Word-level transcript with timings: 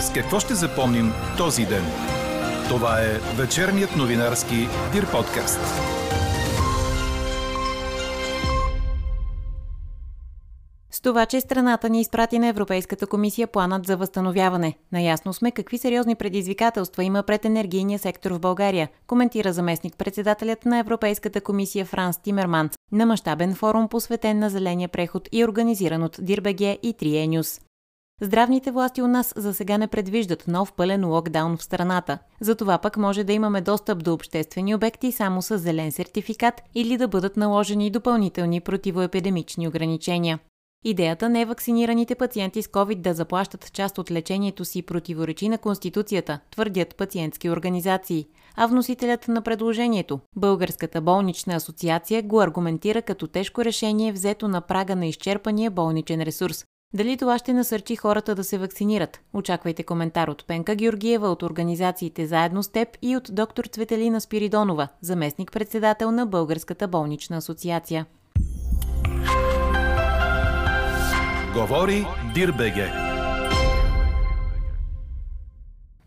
С 0.00 0.12
какво 0.12 0.40
ще 0.40 0.54
запомним 0.54 1.12
този 1.36 1.66
ден? 1.66 1.84
Това 2.68 3.00
е 3.00 3.18
вечерният 3.36 3.96
новинарски 3.96 4.68
Дир 4.92 5.10
подкаст. 5.10 5.60
С 10.90 11.00
това, 11.00 11.26
че 11.26 11.40
страната 11.40 11.88
ни 11.88 12.00
изпрати 12.00 12.38
на 12.38 12.46
Европейската 12.46 13.06
комисия 13.06 13.46
планът 13.46 13.86
за 13.86 13.96
възстановяване. 13.96 14.74
Наясно 14.92 15.32
сме 15.32 15.50
какви 15.50 15.78
сериозни 15.78 16.14
предизвикателства 16.14 17.04
има 17.04 17.22
пред 17.22 17.44
енергийния 17.44 17.98
сектор 17.98 18.30
в 18.30 18.40
България, 18.40 18.88
коментира 19.06 19.52
заместник 19.52 19.96
председателят 19.96 20.64
на 20.64 20.78
Европейската 20.78 21.40
комисия 21.40 21.84
Франс 21.84 22.18
Тимерманц 22.18 22.72
на 22.92 23.06
мащабен 23.06 23.54
форум 23.54 23.88
посветен 23.88 24.38
на 24.38 24.50
зеления 24.50 24.88
преход 24.88 25.28
и 25.32 25.44
организиран 25.44 26.02
от 26.02 26.16
Дирбеге 26.20 26.78
и 26.82 26.92
Триенюс. 26.92 27.60
Здравните 28.22 28.70
власти 28.70 29.02
у 29.02 29.06
нас 29.06 29.32
за 29.36 29.54
сега 29.54 29.78
не 29.78 29.86
предвиждат 29.86 30.48
нов 30.48 30.72
пълен 30.72 31.08
локдаун 31.08 31.56
в 31.56 31.62
страната. 31.62 32.18
Затова 32.40 32.78
пък 32.78 32.96
може 32.96 33.24
да 33.24 33.32
имаме 33.32 33.60
достъп 33.60 34.04
до 34.04 34.14
обществени 34.14 34.74
обекти 34.74 35.12
само 35.12 35.42
с 35.42 35.58
зелен 35.58 35.92
сертификат 35.92 36.62
или 36.74 36.96
да 36.96 37.08
бъдат 37.08 37.36
наложени 37.36 37.90
допълнителни 37.90 38.60
противоепидемични 38.60 39.68
ограничения. 39.68 40.38
Идеята 40.84 41.28
не 41.28 41.40
е 41.40 41.44
вакцинираните 41.44 42.14
пациенти 42.14 42.62
с 42.62 42.66
COVID 42.66 42.96
да 42.96 43.14
заплащат 43.14 43.72
част 43.72 43.98
от 43.98 44.10
лечението 44.10 44.64
си 44.64 44.82
противоречи 44.82 45.48
на 45.48 45.58
Конституцията, 45.58 46.40
твърдят 46.50 46.96
пациентски 46.96 47.50
организации. 47.50 48.26
А 48.56 48.66
вносителят 48.66 49.28
на 49.28 49.42
предложението, 49.42 50.20
Българската 50.36 51.00
болнична 51.00 51.54
асоциация, 51.54 52.22
го 52.22 52.40
аргументира 52.40 53.02
като 53.02 53.26
тежко 53.26 53.64
решение 53.64 54.12
взето 54.12 54.48
на 54.48 54.60
прага 54.60 54.96
на 54.96 55.06
изчерпания 55.06 55.70
болничен 55.70 56.22
ресурс. 56.22 56.64
Дали 56.94 57.16
това 57.16 57.38
ще 57.38 57.52
насърчи 57.52 57.96
хората 57.96 58.34
да 58.34 58.44
се 58.44 58.58
вакцинират? 58.58 59.20
Очаквайте 59.32 59.82
коментар 59.82 60.28
от 60.28 60.46
Пенка 60.46 60.74
Георгиева 60.74 61.28
от 61.28 61.42
организациите 61.42 62.26
Заедно 62.26 62.62
с 62.62 62.68
теб 62.68 62.88
и 63.02 63.16
от 63.16 63.28
доктор 63.32 63.64
Цветелина 63.64 64.20
Спиридонова, 64.20 64.88
заместник-председател 65.00 66.10
на 66.10 66.26
Българската 66.26 66.88
болнична 66.88 67.36
асоциация. 67.36 68.06
Говори 71.54 72.06
Дирбеге. 72.34 72.92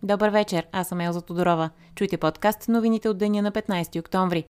Добър 0.03 0.30
вечер, 0.30 0.68
аз 0.72 0.88
съм 0.88 1.02
Елза 1.02 1.22
Тодорова. 1.22 1.70
Чуйте 1.95 2.18
подкаст 2.18 2.70
новините 2.70 3.09
от 3.09 3.18
деня 3.18 3.42
на 3.42 3.52
15 3.52 4.00
октомври. 4.00 4.45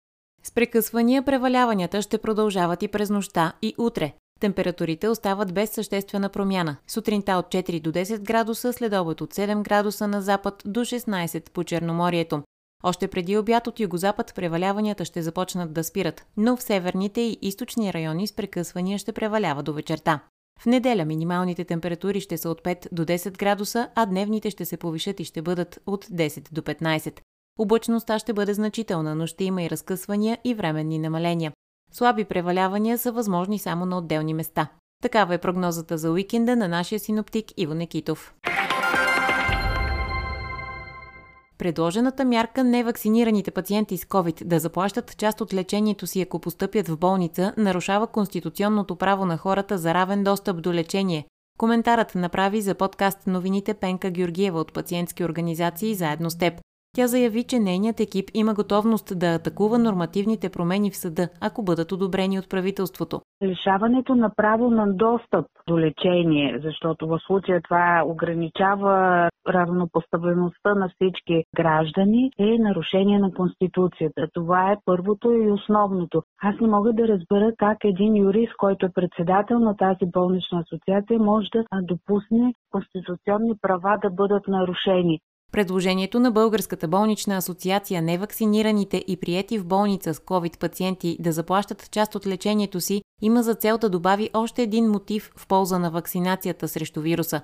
С 0.43 0.51
прекъсвания 0.51 1.23
преваляванията 1.25 2.01
ще 2.01 2.17
продължават 2.17 2.83
и 2.83 2.87
през 2.87 3.09
нощта 3.09 3.53
и 3.61 3.75
утре. 3.77 4.13
Температурите 4.41 5.09
остават 5.09 5.53
без 5.53 5.69
съществена 5.69 6.29
промяна. 6.29 6.77
Сутринта 6.87 7.31
от 7.31 7.45
4 7.45 7.81
до 7.81 7.91
10 7.91 8.19
градуса, 8.19 8.73
след 8.73 8.93
обед 8.93 9.21
от 9.21 9.33
7 9.33 9.61
градуса 9.61 10.07
на 10.07 10.21
запад 10.21 10.63
до 10.65 10.79
16 10.79 11.49
по 11.49 11.63
Черноморието. 11.63 12.43
Още 12.83 13.07
преди 13.07 13.37
обяд 13.37 13.67
от 13.67 13.79
югозапад 13.79 14.35
преваляванията 14.35 15.05
ще 15.05 15.21
започнат 15.21 15.73
да 15.73 15.83
спират, 15.83 16.25
но 16.37 16.57
в 16.57 16.63
северните 16.63 17.21
и 17.21 17.37
източни 17.41 17.93
райони 17.93 18.27
с 18.27 18.33
прекъсвания 18.33 18.97
ще 18.97 19.11
превалява 19.11 19.63
до 19.63 19.73
вечерта. 19.73 20.19
В 20.59 20.65
неделя 20.65 21.05
минималните 21.05 21.63
температури 21.63 22.21
ще 22.21 22.37
са 22.37 22.49
от 22.49 22.61
5 22.61 22.87
до 22.91 23.05
10 23.05 23.37
градуса, 23.37 23.89
а 23.95 24.05
дневните 24.05 24.49
ще 24.49 24.65
се 24.65 24.77
повишат 24.77 25.19
и 25.19 25.23
ще 25.23 25.41
бъдат 25.41 25.79
от 25.85 26.05
10 26.05 26.53
до 26.53 26.61
15. 26.61 27.19
Облачността 27.59 28.19
ще 28.19 28.33
бъде 28.33 28.53
значителна, 28.53 29.15
но 29.15 29.27
ще 29.27 29.43
има 29.43 29.63
и 29.63 29.69
разкъсвания 29.69 30.37
и 30.43 30.53
временни 30.53 30.99
намаления. 30.99 31.51
Слаби 31.91 32.23
превалявания 32.23 32.97
са 32.97 33.11
възможни 33.11 33.59
само 33.59 33.85
на 33.85 33.97
отделни 33.97 34.33
места. 34.33 34.67
Такава 35.01 35.33
е 35.33 35.37
прогнозата 35.37 35.97
за 35.97 36.11
уикенда 36.11 36.55
на 36.55 36.67
нашия 36.67 36.99
синоптик 36.99 37.45
Иво 37.57 37.73
Некитов. 37.73 38.33
Предложената 41.57 42.25
мярка 42.25 42.63
невакцинираните 42.63 43.51
пациенти 43.51 43.97
с 43.97 44.05
COVID 44.05 44.43
да 44.43 44.59
заплащат 44.59 45.17
част 45.17 45.41
от 45.41 45.53
лечението 45.53 46.07
си, 46.07 46.21
ако 46.21 46.39
постъпят 46.39 46.87
в 46.87 46.97
болница, 46.97 47.53
нарушава 47.57 48.07
конституционното 48.07 48.95
право 48.95 49.25
на 49.25 49.37
хората 49.37 49.77
за 49.77 49.93
равен 49.93 50.23
достъп 50.23 50.61
до 50.61 50.73
лечение. 50.73 51.25
Коментарът 51.57 52.15
направи 52.15 52.61
за 52.61 52.75
подкаст 52.75 53.27
новините 53.27 53.73
Пенка 53.73 54.09
Георгиева 54.09 54.59
от 54.59 54.73
пациентски 54.73 55.23
организации 55.23 55.95
заедно 55.95 56.29
с 56.29 56.37
теб. 56.37 56.53
Тя 56.95 57.07
заяви, 57.07 57.43
че 57.43 57.59
нейният 57.59 57.99
екип 57.99 58.25
има 58.33 58.53
готовност 58.53 59.19
да 59.19 59.27
атакува 59.35 59.77
нормативните 59.79 60.49
промени 60.49 60.91
в 60.91 60.97
съда, 60.97 61.29
ако 61.41 61.63
бъдат 61.63 61.91
одобрени 61.91 62.39
от 62.39 62.49
правителството. 62.49 63.21
Лишаването 63.43 64.15
на 64.15 64.31
право 64.35 64.69
на 64.69 64.93
достъп 64.93 65.45
до 65.67 65.79
лечение, 65.79 66.59
защото 66.63 67.07
в 67.07 67.19
случая 67.27 67.61
това 67.61 68.03
ограничава 68.05 69.29
равнопоставеността 69.49 70.75
на 70.75 70.89
всички 70.89 71.43
граждани, 71.55 72.31
е 72.39 72.57
нарушение 72.59 73.19
на 73.19 73.33
Конституцията. 73.33 74.27
Това 74.33 74.71
е 74.71 74.81
първото 74.85 75.31
и 75.31 75.51
основното. 75.51 76.23
Аз 76.43 76.55
не 76.61 76.67
мога 76.67 76.93
да 76.93 77.07
разбера 77.07 77.51
как 77.57 77.77
един 77.83 78.17
юрист, 78.17 78.53
който 78.57 78.85
е 78.85 78.93
председател 78.95 79.59
на 79.59 79.77
тази 79.77 80.11
болнична 80.11 80.59
асоциация, 80.59 81.19
може 81.19 81.49
да 81.53 81.63
допусне 81.81 82.53
конституционни 82.71 83.53
права 83.61 83.97
да 84.01 84.09
бъдат 84.09 84.47
нарушени. 84.47 85.19
Предложението 85.51 86.19
на 86.19 86.31
Българската 86.31 86.87
болнична 86.87 87.37
асоциация 87.37 88.01
невакцинираните 88.01 89.03
и 89.07 89.17
приети 89.17 89.59
в 89.59 89.65
болница 89.65 90.13
с 90.13 90.19
COVID 90.19 90.59
пациенти 90.59 91.17
да 91.19 91.31
заплащат 91.31 91.91
част 91.91 92.15
от 92.15 92.27
лечението 92.27 92.81
си 92.81 93.01
има 93.21 93.43
за 93.43 93.55
цел 93.55 93.77
да 93.77 93.89
добави 93.89 94.29
още 94.33 94.61
един 94.63 94.89
мотив 94.89 95.31
в 95.37 95.47
полза 95.47 95.79
на 95.79 95.91
вакцинацията 95.91 96.67
срещу 96.67 97.01
вируса. 97.01 97.41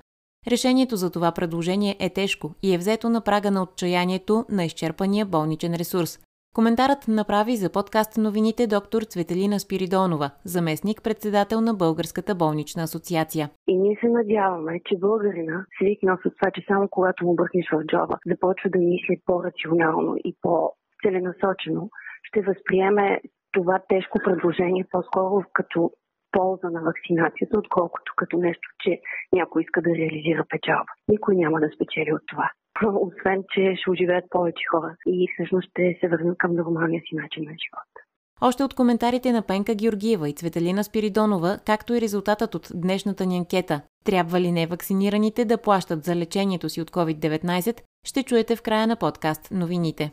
Решението 0.47 0.95
за 0.95 1.09
това 1.09 1.31
предложение 1.31 1.95
е 1.99 2.09
тежко 2.09 2.53
и 2.63 2.73
е 2.73 2.77
взето 2.77 3.09
на 3.09 3.21
прага 3.21 3.51
на 3.51 3.63
отчаянието 3.63 4.45
на 4.49 4.65
изчерпания 4.65 5.25
болничен 5.25 5.75
ресурс. 5.75 6.19
Коментарът 6.59 7.07
направи 7.07 7.55
за 7.55 7.69
подкаст 7.71 8.11
новините 8.17 8.63
доктор 8.67 9.01
Цветелина 9.01 9.59
Спиридонова, 9.59 10.29
заместник 10.55 10.99
председател 11.03 11.59
на 11.61 11.73
Българската 11.73 12.35
болнична 12.35 12.81
асоциация. 12.83 13.45
И 13.67 13.73
ние 13.83 13.95
се 14.01 14.09
надяваме, 14.19 14.73
че 14.85 15.03
българина, 15.07 15.65
свикнал 15.75 16.17
с 16.17 16.23
това, 16.35 16.49
че 16.55 16.61
само 16.67 16.87
когато 16.91 17.25
му 17.25 17.35
бъркнеш 17.35 17.67
в 17.73 17.85
джоба, 17.89 18.15
започва 18.31 18.69
да 18.69 18.79
мисли 18.79 19.15
по-рационално 19.25 20.15
и 20.29 20.31
по-целенасочено, 20.41 21.89
ще 22.27 22.41
възприеме 22.41 23.21
това 23.51 23.75
тежко 23.89 24.17
предложение 24.25 24.85
по-скоро 24.91 25.43
като 25.53 25.91
полза 26.31 26.69
на 26.69 26.81
вакцинацията, 26.81 27.59
отколкото 27.59 28.13
като 28.15 28.37
нещо, 28.37 28.67
че 28.79 28.91
някой 29.33 29.61
иска 29.61 29.81
да 29.81 29.89
реализира 29.89 30.43
печалба. 30.49 30.91
Никой 31.07 31.35
няма 31.35 31.59
да 31.59 31.69
спечели 31.75 32.13
от 32.13 32.21
това 32.31 32.51
освен 32.83 33.43
че 33.53 33.75
ще 33.75 33.91
оживеят 33.91 34.25
повече 34.29 34.63
хора 34.71 34.95
и 35.07 35.27
всъщност 35.33 35.69
ще 35.69 35.97
се 35.99 36.07
върнат 36.07 36.37
към 36.37 36.55
нормалния 36.55 37.01
си 37.01 37.15
начин 37.15 37.43
на 37.43 37.51
живот. 37.51 38.07
Още 38.41 38.63
от 38.63 38.73
коментарите 38.73 39.31
на 39.31 39.41
Пенка 39.41 39.75
Георгиева 39.75 40.29
и 40.29 40.33
Цветелина 40.33 40.83
Спиридонова, 40.83 41.59
както 41.65 41.93
и 41.93 42.01
резултатът 42.01 42.55
от 42.55 42.67
днешната 42.75 43.25
ни 43.25 43.37
анкета 43.37 43.81
«Трябва 44.05 44.41
ли 44.41 44.51
невакцинираните 44.51 45.45
да 45.45 45.57
плащат 45.57 46.03
за 46.03 46.15
лечението 46.15 46.69
си 46.69 46.81
от 46.81 46.91
COVID-19?» 46.91 47.81
ще 48.05 48.23
чуете 48.23 48.55
в 48.55 48.61
края 48.61 48.87
на 48.87 48.95
подкаст 48.95 49.51
новините. 49.51 50.11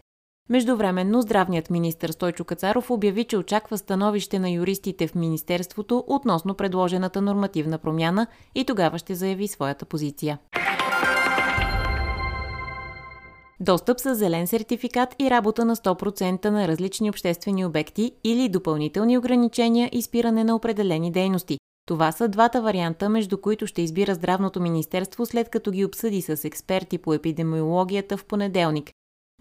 Междувременно 0.50 1.22
здравният 1.22 1.70
министр 1.70 2.12
Стойчо 2.12 2.44
Кацаров 2.44 2.90
обяви, 2.90 3.24
че 3.24 3.36
очаква 3.36 3.78
становище 3.78 4.38
на 4.38 4.50
юристите 4.50 5.06
в 5.06 5.14
Министерството 5.14 6.04
относно 6.06 6.54
предложената 6.54 7.22
нормативна 7.22 7.78
промяна 7.78 8.26
и 8.54 8.64
тогава 8.64 8.98
ще 8.98 9.14
заяви 9.14 9.48
своята 9.48 9.84
позиция. 9.84 10.38
Достъп 13.60 14.00
с 14.00 14.14
зелен 14.14 14.46
сертификат 14.46 15.14
и 15.18 15.30
работа 15.30 15.64
на 15.64 15.76
100% 15.76 16.44
на 16.44 16.68
различни 16.68 17.10
обществени 17.10 17.64
обекти 17.64 18.12
или 18.24 18.48
допълнителни 18.48 19.18
ограничения 19.18 19.90
и 19.92 20.02
спиране 20.02 20.44
на 20.44 20.56
определени 20.56 21.10
дейности. 21.12 21.58
Това 21.86 22.12
са 22.12 22.28
двата 22.28 22.62
варианта, 22.62 23.08
между 23.08 23.38
които 23.38 23.66
ще 23.66 23.82
избира 23.82 24.14
Здравното 24.14 24.60
министерство 24.60 25.26
след 25.26 25.48
като 25.48 25.70
ги 25.70 25.84
обсъди 25.84 26.22
с 26.22 26.44
експерти 26.44 26.98
по 26.98 27.14
епидемиологията 27.14 28.16
в 28.16 28.24
понеделник. 28.24 28.90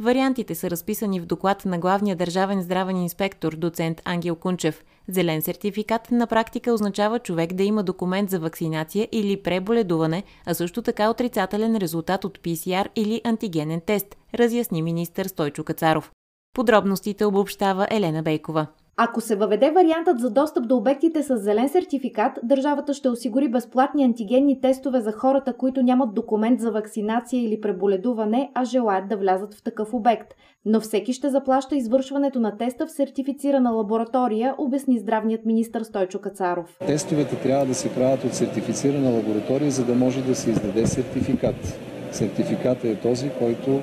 Вариантите 0.03 0.55
са 0.55 0.69
разписани 0.69 1.19
в 1.19 1.25
доклад 1.25 1.65
на 1.65 1.79
главния 1.79 2.15
държавен 2.15 2.61
здравен 2.61 2.97
инспектор, 2.97 3.55
доцент 3.55 4.01
Ангел 4.05 4.35
Кунчев. 4.35 4.83
Зелен 5.07 5.41
сертификат 5.41 6.11
на 6.11 6.27
практика 6.27 6.73
означава 6.73 7.19
човек 7.19 7.53
да 7.53 7.63
има 7.63 7.83
документ 7.83 8.29
за 8.29 8.39
вакцинация 8.39 9.07
или 9.11 9.43
преболедуване, 9.43 10.23
а 10.45 10.53
също 10.53 10.81
така 10.81 11.09
отрицателен 11.09 11.77
резултат 11.77 12.25
от 12.25 12.39
ПСР 12.41 12.89
или 12.95 13.21
антигенен 13.23 13.81
тест, 13.81 14.15
разясни 14.35 14.81
министър 14.81 15.25
Стойчо 15.25 15.63
Кацаров. 15.63 16.11
Подробностите 16.55 17.25
обобщава 17.25 17.87
Елена 17.91 18.23
Бейкова. 18.23 18.67
Ако 18.97 19.21
се 19.21 19.35
въведе 19.35 19.71
вариантът 19.71 20.19
за 20.19 20.29
достъп 20.29 20.67
до 20.67 20.77
обектите 20.77 21.23
с 21.23 21.37
зелен 21.37 21.69
сертификат, 21.69 22.39
държавата 22.43 22.93
ще 22.93 23.09
осигури 23.09 23.47
безплатни 23.47 24.03
антигенни 24.03 24.61
тестове 24.61 25.01
за 25.01 25.11
хората, 25.11 25.53
които 25.53 25.83
нямат 25.83 26.13
документ 26.13 26.59
за 26.59 26.71
вакцинация 26.71 27.43
или 27.43 27.61
преболедуване, 27.61 28.51
а 28.53 28.63
желаят 28.63 29.07
да 29.07 29.17
влязат 29.17 29.53
в 29.53 29.63
такъв 29.63 29.93
обект. 29.93 30.33
Но 30.65 30.79
всеки 30.79 31.13
ще 31.13 31.29
заплаща 31.29 31.75
извършването 31.75 32.39
на 32.39 32.57
теста 32.57 32.85
в 32.85 32.91
сертифицирана 32.91 33.71
лаборатория, 33.71 34.55
обясни 34.57 34.99
здравният 34.99 35.45
министр 35.45 35.83
Стойчо 35.83 36.19
Кацаров. 36.19 36.77
Тестовете 36.87 37.35
трябва 37.35 37.65
да 37.65 37.73
се 37.75 37.93
правят 37.93 38.23
от 38.23 38.33
сертифицирана 38.33 39.09
лаборатория, 39.09 39.71
за 39.71 39.85
да 39.85 39.95
може 39.95 40.21
да 40.21 40.35
се 40.35 40.49
издаде 40.49 40.87
сертификат. 40.87 41.79
сертификатът 42.11 42.85
е 42.85 42.95
този, 42.95 43.29
който 43.39 43.81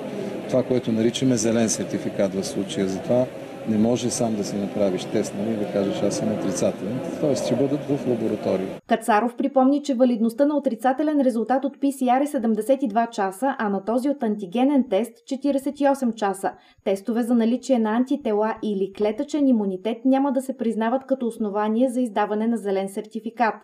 това, 0.48 0.62
което 0.62 0.92
наричаме 0.92 1.36
зелен 1.36 1.68
сертификат 1.68 2.34
в 2.34 2.44
случая. 2.44 2.88
Затова 2.88 3.26
не 3.68 3.78
може 3.78 4.10
сам 4.10 4.36
да 4.36 4.44
си 4.44 4.56
направиш 4.56 5.04
тест, 5.04 5.34
нали, 5.38 5.56
да 5.56 5.72
кажеш 5.72 6.02
аз 6.02 6.16
съм 6.16 6.32
отрицателен. 6.32 7.00
Тоест 7.20 7.46
ще 7.46 7.56
бъдат 7.56 7.80
в 7.80 8.06
лаборатория. 8.08 8.68
Кацаров 8.88 9.36
припомни, 9.36 9.82
че 9.82 9.94
валидността 9.94 10.46
на 10.46 10.56
отрицателен 10.56 11.20
резултат 11.20 11.64
от 11.64 11.76
PCR 11.76 12.22
е 12.22 12.26
72 12.26 13.10
часа, 13.10 13.56
а 13.58 13.68
на 13.68 13.84
този 13.84 14.08
от 14.10 14.22
антигенен 14.22 14.84
тест 14.90 15.12
48 15.12 16.14
часа. 16.14 16.52
Тестове 16.84 17.22
за 17.22 17.34
наличие 17.34 17.78
на 17.78 17.96
антитела 17.96 18.54
или 18.62 18.92
клетъчен 18.92 19.48
имунитет 19.48 19.98
няма 20.04 20.32
да 20.32 20.42
се 20.42 20.56
признават 20.56 21.06
като 21.06 21.26
основание 21.26 21.88
за 21.88 22.00
издаване 22.00 22.46
на 22.46 22.56
зелен 22.56 22.88
сертификат. 22.88 23.54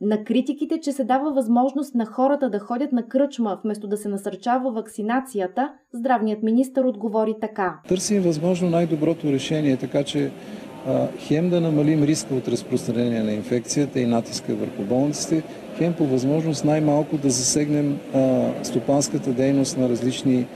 На 0.00 0.24
критиките, 0.24 0.80
че 0.80 0.92
се 0.92 1.04
дава 1.04 1.32
възможност 1.32 1.94
на 1.94 2.06
хората 2.06 2.50
да 2.50 2.58
ходят 2.58 2.92
на 2.92 3.08
кръчма, 3.08 3.58
вместо 3.64 3.86
да 3.86 3.96
се 3.96 4.08
насърчава 4.08 4.70
вакцинацията, 4.70 5.72
здравният 5.92 6.42
министр 6.42 6.88
отговори 6.88 7.34
така. 7.40 7.78
Търсим 7.88 8.22
възможно 8.22 8.70
най-доброто 8.70 9.32
решение, 9.32 9.76
така 9.76 10.02
че 10.02 10.30
а, 10.86 11.08
хем 11.18 11.50
да 11.50 11.60
намалим 11.60 12.02
риска 12.02 12.34
от 12.34 12.48
разпространение 12.48 13.22
на 13.22 13.32
инфекцията 13.32 14.00
и 14.00 14.06
натиска 14.06 14.54
върху 14.54 14.82
болниците, 14.82 15.42
хем 15.78 15.94
по 15.94 16.06
възможност 16.06 16.64
най-малко 16.64 17.16
да 17.16 17.30
засегнем 17.30 17.98
а, 18.14 18.48
стопанската 18.62 19.32
дейност 19.32 19.78
на 19.78 19.88
различни 19.88 20.46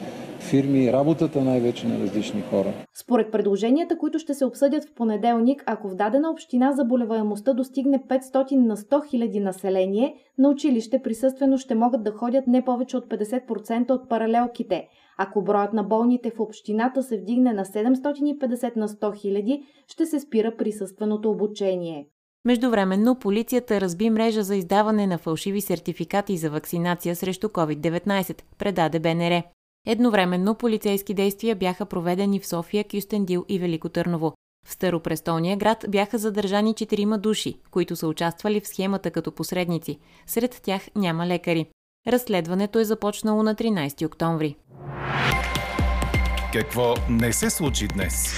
фирми 0.41 0.85
и 0.85 0.93
работата 0.93 1.45
най-вече 1.45 1.89
на 1.89 1.99
различни 1.99 2.43
хора. 2.43 2.73
Според 2.95 3.33
предложенията, 3.33 3.99
които 3.99 4.19
ще 4.19 4.35
се 4.35 4.45
обсъдят 4.45 4.85
в 4.85 4.95
понеделник, 4.95 5.63
ако 5.67 5.89
в 5.89 5.95
дадена 5.95 6.31
община 6.31 6.73
заболеваемостта 6.73 7.53
достигне 7.53 7.99
500 7.99 8.57
на 8.57 8.77
100 8.77 9.11
хиляди 9.11 9.41
население, 9.41 10.15
на 10.39 10.49
училище 10.49 11.03
присъствено 11.03 11.59
ще 11.59 11.75
могат 11.75 12.05
да 12.05 12.13
ходят 12.13 12.47
не 12.47 12.65
повече 12.65 12.97
от 12.97 13.07
50% 13.07 13.91
от 13.91 14.09
паралелките. 14.09 14.89
Ако 15.19 15.43
броят 15.43 15.73
на 15.73 15.83
болните 15.83 16.31
в 16.31 16.41
общината 16.41 17.03
се 17.03 17.19
вдигне 17.19 17.53
на 17.53 17.65
750 17.65 18.77
на 18.77 18.89
100 18.89 19.21
хиляди, 19.21 19.63
ще 19.89 20.07
се 20.07 20.21
спира 20.21 20.57
присъственото 20.57 21.31
обучение. 21.31 22.07
Междувременно 22.45 23.19
полицията 23.19 23.81
разби 23.81 24.11
мрежа 24.11 24.43
за 24.43 24.57
издаване 24.57 25.07
на 25.07 25.19
фалшиви 25.19 25.61
сертификати 25.61 26.37
за 26.37 26.51
вакцинация 26.51 27.17
срещу 27.17 27.49
COVID-19, 27.49 28.43
предаде 28.59 29.01
БНР. 29.01 29.43
Едновременно 29.87 30.55
полицейски 30.55 31.15
действия 31.15 31.57
бяха 31.57 31.87
проведени 31.87 32.41
в 32.41 32.47
София, 32.47 32.85
Кюстендил 32.85 33.45
и 33.49 33.59
Велико 33.59 33.89
Търново. 33.89 34.35
В 34.67 34.73
Старопрестолния 34.73 35.57
град 35.57 35.85
бяха 35.89 36.19
задържани 36.19 36.75
четирима 36.75 37.19
души, 37.19 37.55
които 37.71 37.97
са 37.97 38.07
участвали 38.07 38.61
в 38.61 38.69
схемата 38.69 39.11
като 39.11 39.33
посредници. 39.33 39.99
Сред 40.27 40.61
тях 40.65 40.83
няма 40.97 41.27
лекари. 41.27 41.67
Разследването 42.07 42.79
е 42.79 42.85
започнало 42.85 43.43
на 43.43 43.55
13 43.55 44.07
октомври. 44.07 44.57
Какво 46.53 46.95
не 47.11 47.33
се 47.33 47.51
случи 47.51 47.89
днес? 47.89 48.35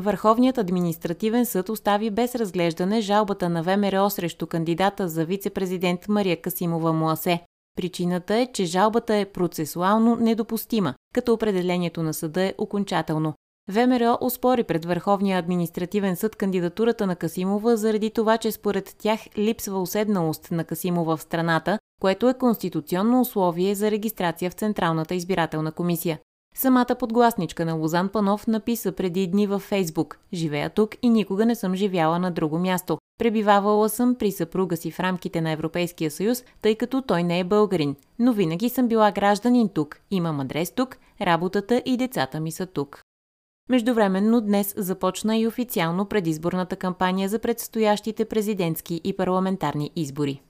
Върховният 0.00 0.58
административен 0.58 1.46
съд 1.46 1.68
остави 1.68 2.10
без 2.10 2.34
разглеждане 2.34 3.00
жалбата 3.00 3.48
на 3.48 3.62
ВМРО 3.62 4.10
срещу 4.10 4.46
кандидата 4.46 5.08
за 5.08 5.24
вице-президент 5.24 6.08
Мария 6.08 6.40
Касимова 6.40 6.92
Муасе. 6.92 7.40
Причината 7.76 8.34
е, 8.34 8.46
че 8.52 8.64
жалбата 8.64 9.14
е 9.14 9.24
процесуално 9.24 10.16
недопустима, 10.16 10.94
като 11.14 11.32
определението 11.32 12.02
на 12.02 12.14
съда 12.14 12.42
е 12.42 12.54
окончателно. 12.58 13.34
ВМРО 13.68 14.18
успори 14.20 14.64
пред 14.64 14.84
Върховния 14.84 15.38
административен 15.38 16.16
съд 16.16 16.36
кандидатурата 16.36 17.06
на 17.06 17.16
Касимова 17.16 17.76
заради 17.76 18.10
това, 18.10 18.38
че 18.38 18.52
според 18.52 18.96
тях 18.98 19.20
липсва 19.38 19.80
уседналост 19.80 20.50
на 20.50 20.64
Касимова 20.64 21.16
в 21.16 21.22
страната, 21.22 21.78
което 22.00 22.28
е 22.28 22.38
конституционно 22.38 23.20
условие 23.20 23.74
за 23.74 23.90
регистрация 23.90 24.50
в 24.50 24.54
Централната 24.54 25.14
избирателна 25.14 25.72
комисия. 25.72 26.18
Самата 26.60 26.96
подгласничка 26.98 27.64
на 27.64 27.74
Лозан 27.74 28.08
Панов 28.08 28.46
написа 28.46 28.92
преди 28.92 29.26
дни 29.26 29.46
във 29.46 29.62
Фейсбук 29.62 30.18
«Живея 30.32 30.70
тук 30.70 30.90
и 31.02 31.08
никога 31.08 31.46
не 31.46 31.54
съм 31.54 31.74
живяла 31.74 32.18
на 32.18 32.30
друго 32.30 32.58
място. 32.58 32.98
Пребивавала 33.18 33.88
съм 33.88 34.14
при 34.14 34.32
съпруга 34.32 34.76
си 34.76 34.90
в 34.90 35.00
рамките 35.00 35.40
на 35.40 35.50
Европейския 35.50 36.10
съюз, 36.10 36.44
тъй 36.62 36.74
като 36.74 37.02
той 37.02 37.22
не 37.22 37.40
е 37.40 37.44
българин. 37.44 37.96
Но 38.18 38.32
винаги 38.32 38.68
съм 38.68 38.88
била 38.88 39.10
гражданин 39.10 39.68
тук, 39.68 40.00
имам 40.10 40.40
адрес 40.40 40.70
тук, 40.70 40.96
работата 41.20 41.82
и 41.84 41.96
децата 41.96 42.40
ми 42.40 42.52
са 42.52 42.66
тук». 42.66 43.02
Междувременно 43.68 44.40
днес 44.40 44.74
започна 44.76 45.36
и 45.36 45.46
официално 45.46 46.06
предизборната 46.06 46.76
кампания 46.76 47.28
за 47.28 47.38
предстоящите 47.38 48.24
президентски 48.24 49.00
и 49.04 49.16
парламентарни 49.16 49.90
избори. 49.96 50.42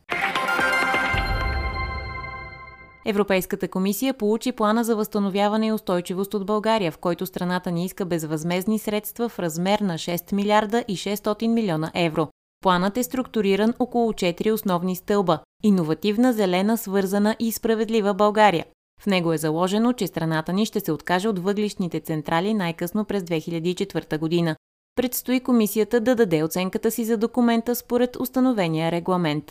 Европейската 3.05 3.69
комисия 3.69 4.15
получи 4.15 4.53
плана 4.53 4.85
за 4.85 4.97
възстановяване 4.97 5.67
и 5.67 5.73
устойчивост 5.73 6.35
от 6.35 6.47
България, 6.47 6.93
в 6.93 6.99
който 6.99 7.27
страната 7.27 7.71
ни 7.71 7.85
иска 7.85 8.05
безвъзмезни 8.05 8.79
средства 8.79 9.29
в 9.29 9.39
размер 9.39 9.81
на 9.81 9.95
6 9.95 10.33
милиарда 10.33 10.85
и 10.89 10.97
600 10.97 11.47
милиона 11.47 11.91
евро. 11.95 12.29
Планът 12.63 12.97
е 12.97 13.03
структуриран 13.03 13.75
около 13.79 14.13
4 14.13 14.53
основни 14.53 14.97
стълба– 14.97 15.39
иновативна, 15.63 16.33
зелена, 16.33 16.79
свързана 16.79 17.37
и 17.39 17.53
справедлива 17.53 18.15
България. 18.15 18.65
В 19.03 19.07
него 19.07 19.33
е 19.33 19.39
заложено, 19.39 19.93
че 19.93 20.07
страната 20.07 20.53
ни 20.53 20.67
ще 20.67 20.81
се 20.81 20.93
откаже 20.93 21.29
от 21.29 21.39
въглишните 21.39 22.01
централи 22.01 22.55
най-късно 22.55 23.05
през 23.05 23.23
2004 23.23 24.19
година. 24.19 24.57
Предстои 24.97 25.41
комисията 25.41 26.01
да 26.01 26.15
даде 26.15 26.43
оценката 26.43 26.91
си 26.91 27.05
за 27.05 27.17
документа 27.17 27.75
според 27.75 28.17
установения 28.21 28.93
регламент. 28.93 29.45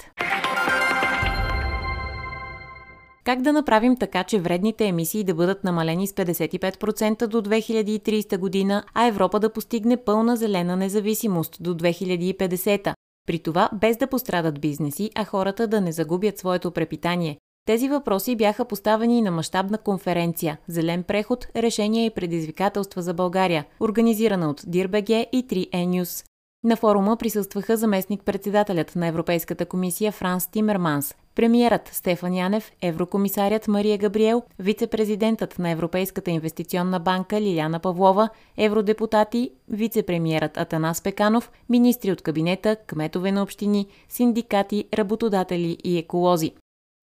Как 3.29 3.41
да 3.41 3.53
направим 3.53 3.97
така, 3.97 4.23
че 4.23 4.39
вредните 4.39 4.85
емисии 4.85 5.23
да 5.23 5.33
бъдат 5.33 5.63
намалени 5.63 6.07
с 6.07 6.13
55% 6.13 7.27
до 7.27 7.41
2030 7.41 8.37
година, 8.37 8.83
а 8.93 9.05
Европа 9.05 9.39
да 9.39 9.53
постигне 9.53 9.97
пълна 9.97 10.37
зелена 10.37 10.75
независимост 10.75 11.57
до 11.59 11.75
2050? 11.75 12.93
При 13.27 13.39
това 13.39 13.69
без 13.73 13.97
да 13.97 14.07
пострадат 14.07 14.61
бизнеси, 14.61 15.11
а 15.15 15.25
хората 15.25 15.67
да 15.67 15.81
не 15.81 15.91
загубят 15.91 16.37
своето 16.37 16.71
препитание. 16.71 17.37
Тези 17.65 17.89
въпроси 17.89 18.35
бяха 18.35 18.65
поставени 18.65 19.21
на 19.21 19.31
мащабна 19.31 19.77
конференция 19.77 20.57
«Зелен 20.67 21.03
преход. 21.03 21.47
Решения 21.55 22.05
и 22.05 22.09
предизвикателства 22.09 23.01
за 23.01 23.13
България», 23.13 23.65
организирана 23.79 24.49
от 24.49 24.61
DIRBG 24.61 25.27
и 25.31 25.47
3E 25.47 25.87
News. 25.87 26.25
На 26.63 26.75
форума 26.75 27.17
присъстваха 27.17 27.77
заместник-председателят 27.77 28.95
на 28.95 29.07
Европейската 29.07 29.65
комисия 29.65 30.11
Франс 30.11 30.47
Тимерманс, 30.47 31.15
премиерът 31.39 31.89
Стефан 31.93 32.33
Янев, 32.33 32.71
еврокомисарят 32.81 33.67
Мария 33.67 33.97
Габриел, 33.97 34.43
вице-президентът 34.59 35.59
на 35.59 35.69
Европейската 35.69 36.31
инвестиционна 36.31 36.99
банка 36.99 37.41
Лиляна 37.41 37.79
Павлова, 37.79 38.29
евродепутати, 38.57 39.51
вице-премиерът 39.71 40.57
Атанас 40.57 41.01
Пеканов, 41.01 41.51
министри 41.69 42.11
от 42.11 42.21
кабинета, 42.21 42.75
кметове 42.75 43.31
на 43.31 43.43
общини, 43.43 43.87
синдикати, 44.09 44.85
работодатели 44.93 45.77
и 45.83 45.97
еколози. 45.97 46.51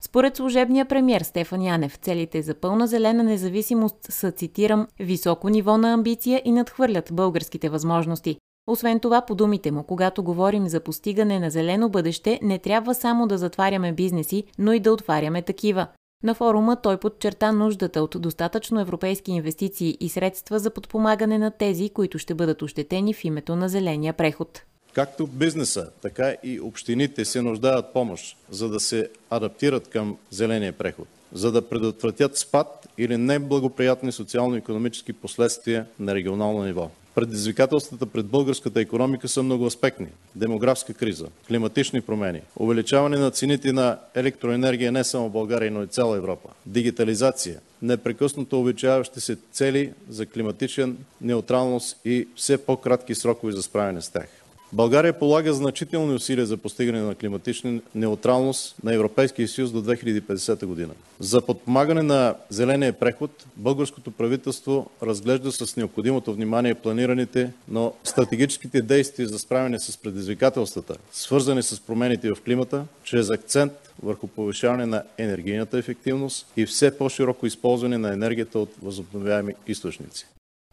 Според 0.02 0.36
служебния 0.36 0.84
премьер 0.84 1.20
Стефан 1.20 1.62
Янев, 1.62 1.96
целите 1.96 2.42
за 2.42 2.54
пълна 2.54 2.86
зелена 2.86 3.22
независимост 3.22 3.98
са, 4.02 4.30
цитирам, 4.30 4.86
високо 5.00 5.48
ниво 5.48 5.78
на 5.78 5.92
амбиция 5.92 6.42
и 6.44 6.52
надхвърлят 6.52 7.08
българските 7.12 7.68
възможности. 7.68 8.36
Освен 8.66 9.00
това, 9.00 9.20
по 9.20 9.34
думите 9.34 9.70
му, 9.70 9.82
когато 9.82 10.22
говорим 10.22 10.68
за 10.68 10.80
постигане 10.80 11.40
на 11.40 11.50
зелено 11.50 11.88
бъдеще, 11.88 12.40
не 12.42 12.58
трябва 12.58 12.94
само 12.94 13.26
да 13.26 13.38
затваряме 13.38 13.92
бизнеси, 13.92 14.44
но 14.58 14.72
и 14.72 14.80
да 14.80 14.92
отваряме 14.92 15.42
такива. 15.42 15.86
На 16.22 16.34
форума 16.34 16.76
той 16.82 16.96
подчерта 16.96 17.52
нуждата 17.52 18.02
от 18.02 18.16
достатъчно 18.18 18.80
европейски 18.80 19.32
инвестиции 19.32 19.96
и 20.00 20.08
средства 20.08 20.58
за 20.58 20.70
подпомагане 20.70 21.38
на 21.38 21.50
тези, 21.50 21.90
които 21.90 22.18
ще 22.18 22.34
бъдат 22.34 22.62
ощетени 22.62 23.14
в 23.14 23.24
името 23.24 23.56
на 23.56 23.68
зеления 23.68 24.12
преход. 24.12 24.62
Както 24.92 25.26
бизнеса, 25.26 25.90
така 26.02 26.34
и 26.42 26.60
общините 26.60 27.24
се 27.24 27.42
нуждаят 27.42 27.92
помощ, 27.92 28.36
за 28.50 28.68
да 28.68 28.80
се 28.80 29.10
адаптират 29.30 29.88
към 29.88 30.16
зеления 30.30 30.72
преход, 30.72 31.08
за 31.32 31.52
да 31.52 31.68
предотвратят 31.68 32.36
спад 32.36 32.88
или 32.98 33.16
неблагоприятни 33.16 34.12
социално-економически 34.12 35.12
последствия 35.12 35.86
на 36.00 36.14
регионално 36.14 36.64
ниво. 36.64 36.90
Предизвикателствата 37.16 38.06
пред 38.06 38.26
българската 38.26 38.80
економика 38.80 39.28
са 39.28 39.42
многоаспектни. 39.42 40.06
Демографска 40.34 40.94
криза, 40.94 41.26
климатични 41.48 42.00
промени, 42.00 42.40
увеличаване 42.56 43.16
на 43.16 43.30
цените 43.30 43.72
на 43.72 43.98
електроенергия 44.14 44.92
не 44.92 45.04
само 45.04 45.28
в 45.28 45.32
България, 45.32 45.70
но 45.70 45.82
и 45.82 45.86
цяла 45.86 46.16
Европа, 46.16 46.48
дигитализация, 46.66 47.60
непрекъснато 47.82 48.60
увеличаващи 48.60 49.20
се 49.20 49.36
цели 49.52 49.92
за 50.08 50.26
климатичен 50.26 50.96
неутралност 51.20 51.96
и 52.04 52.28
все 52.36 52.58
по-кратки 52.58 53.14
срокове 53.14 53.52
за 53.52 53.62
справяне 53.62 54.02
с 54.02 54.08
тях. 54.08 54.28
България 54.76 55.18
полага 55.18 55.52
значителни 55.52 56.14
усилия 56.14 56.46
за 56.46 56.56
постигане 56.56 57.00
на 57.00 57.14
климатична 57.14 57.80
неутралност 57.94 58.76
на 58.84 58.94
Европейския 58.94 59.48
съюз 59.48 59.72
до 59.72 59.82
2050 59.82 60.66
година. 60.66 60.92
За 61.20 61.40
подпомагане 61.40 62.02
на 62.02 62.34
зеления 62.50 62.92
преход, 62.92 63.46
българското 63.56 64.10
правителство 64.10 64.90
разглежда 65.02 65.52
с 65.52 65.76
необходимото 65.76 66.34
внимание 66.34 66.74
планираните, 66.74 67.52
но 67.68 67.92
стратегическите 68.04 68.82
действия 68.82 69.28
за 69.28 69.38
справяне 69.38 69.78
с 69.78 69.96
предизвикателствата, 69.96 70.96
свързани 71.12 71.62
с 71.62 71.80
промените 71.80 72.34
в 72.34 72.42
климата, 72.44 72.84
чрез 73.04 73.30
акцент 73.30 73.72
върху 74.02 74.26
повишаване 74.26 74.86
на 74.86 75.02
енергийната 75.18 75.78
ефективност 75.78 76.46
и 76.56 76.66
все 76.66 76.98
по-широко 76.98 77.46
използване 77.46 77.98
на 77.98 78.12
енергията 78.12 78.58
от 78.58 78.70
възобновяеми 78.82 79.54
източници. 79.66 80.26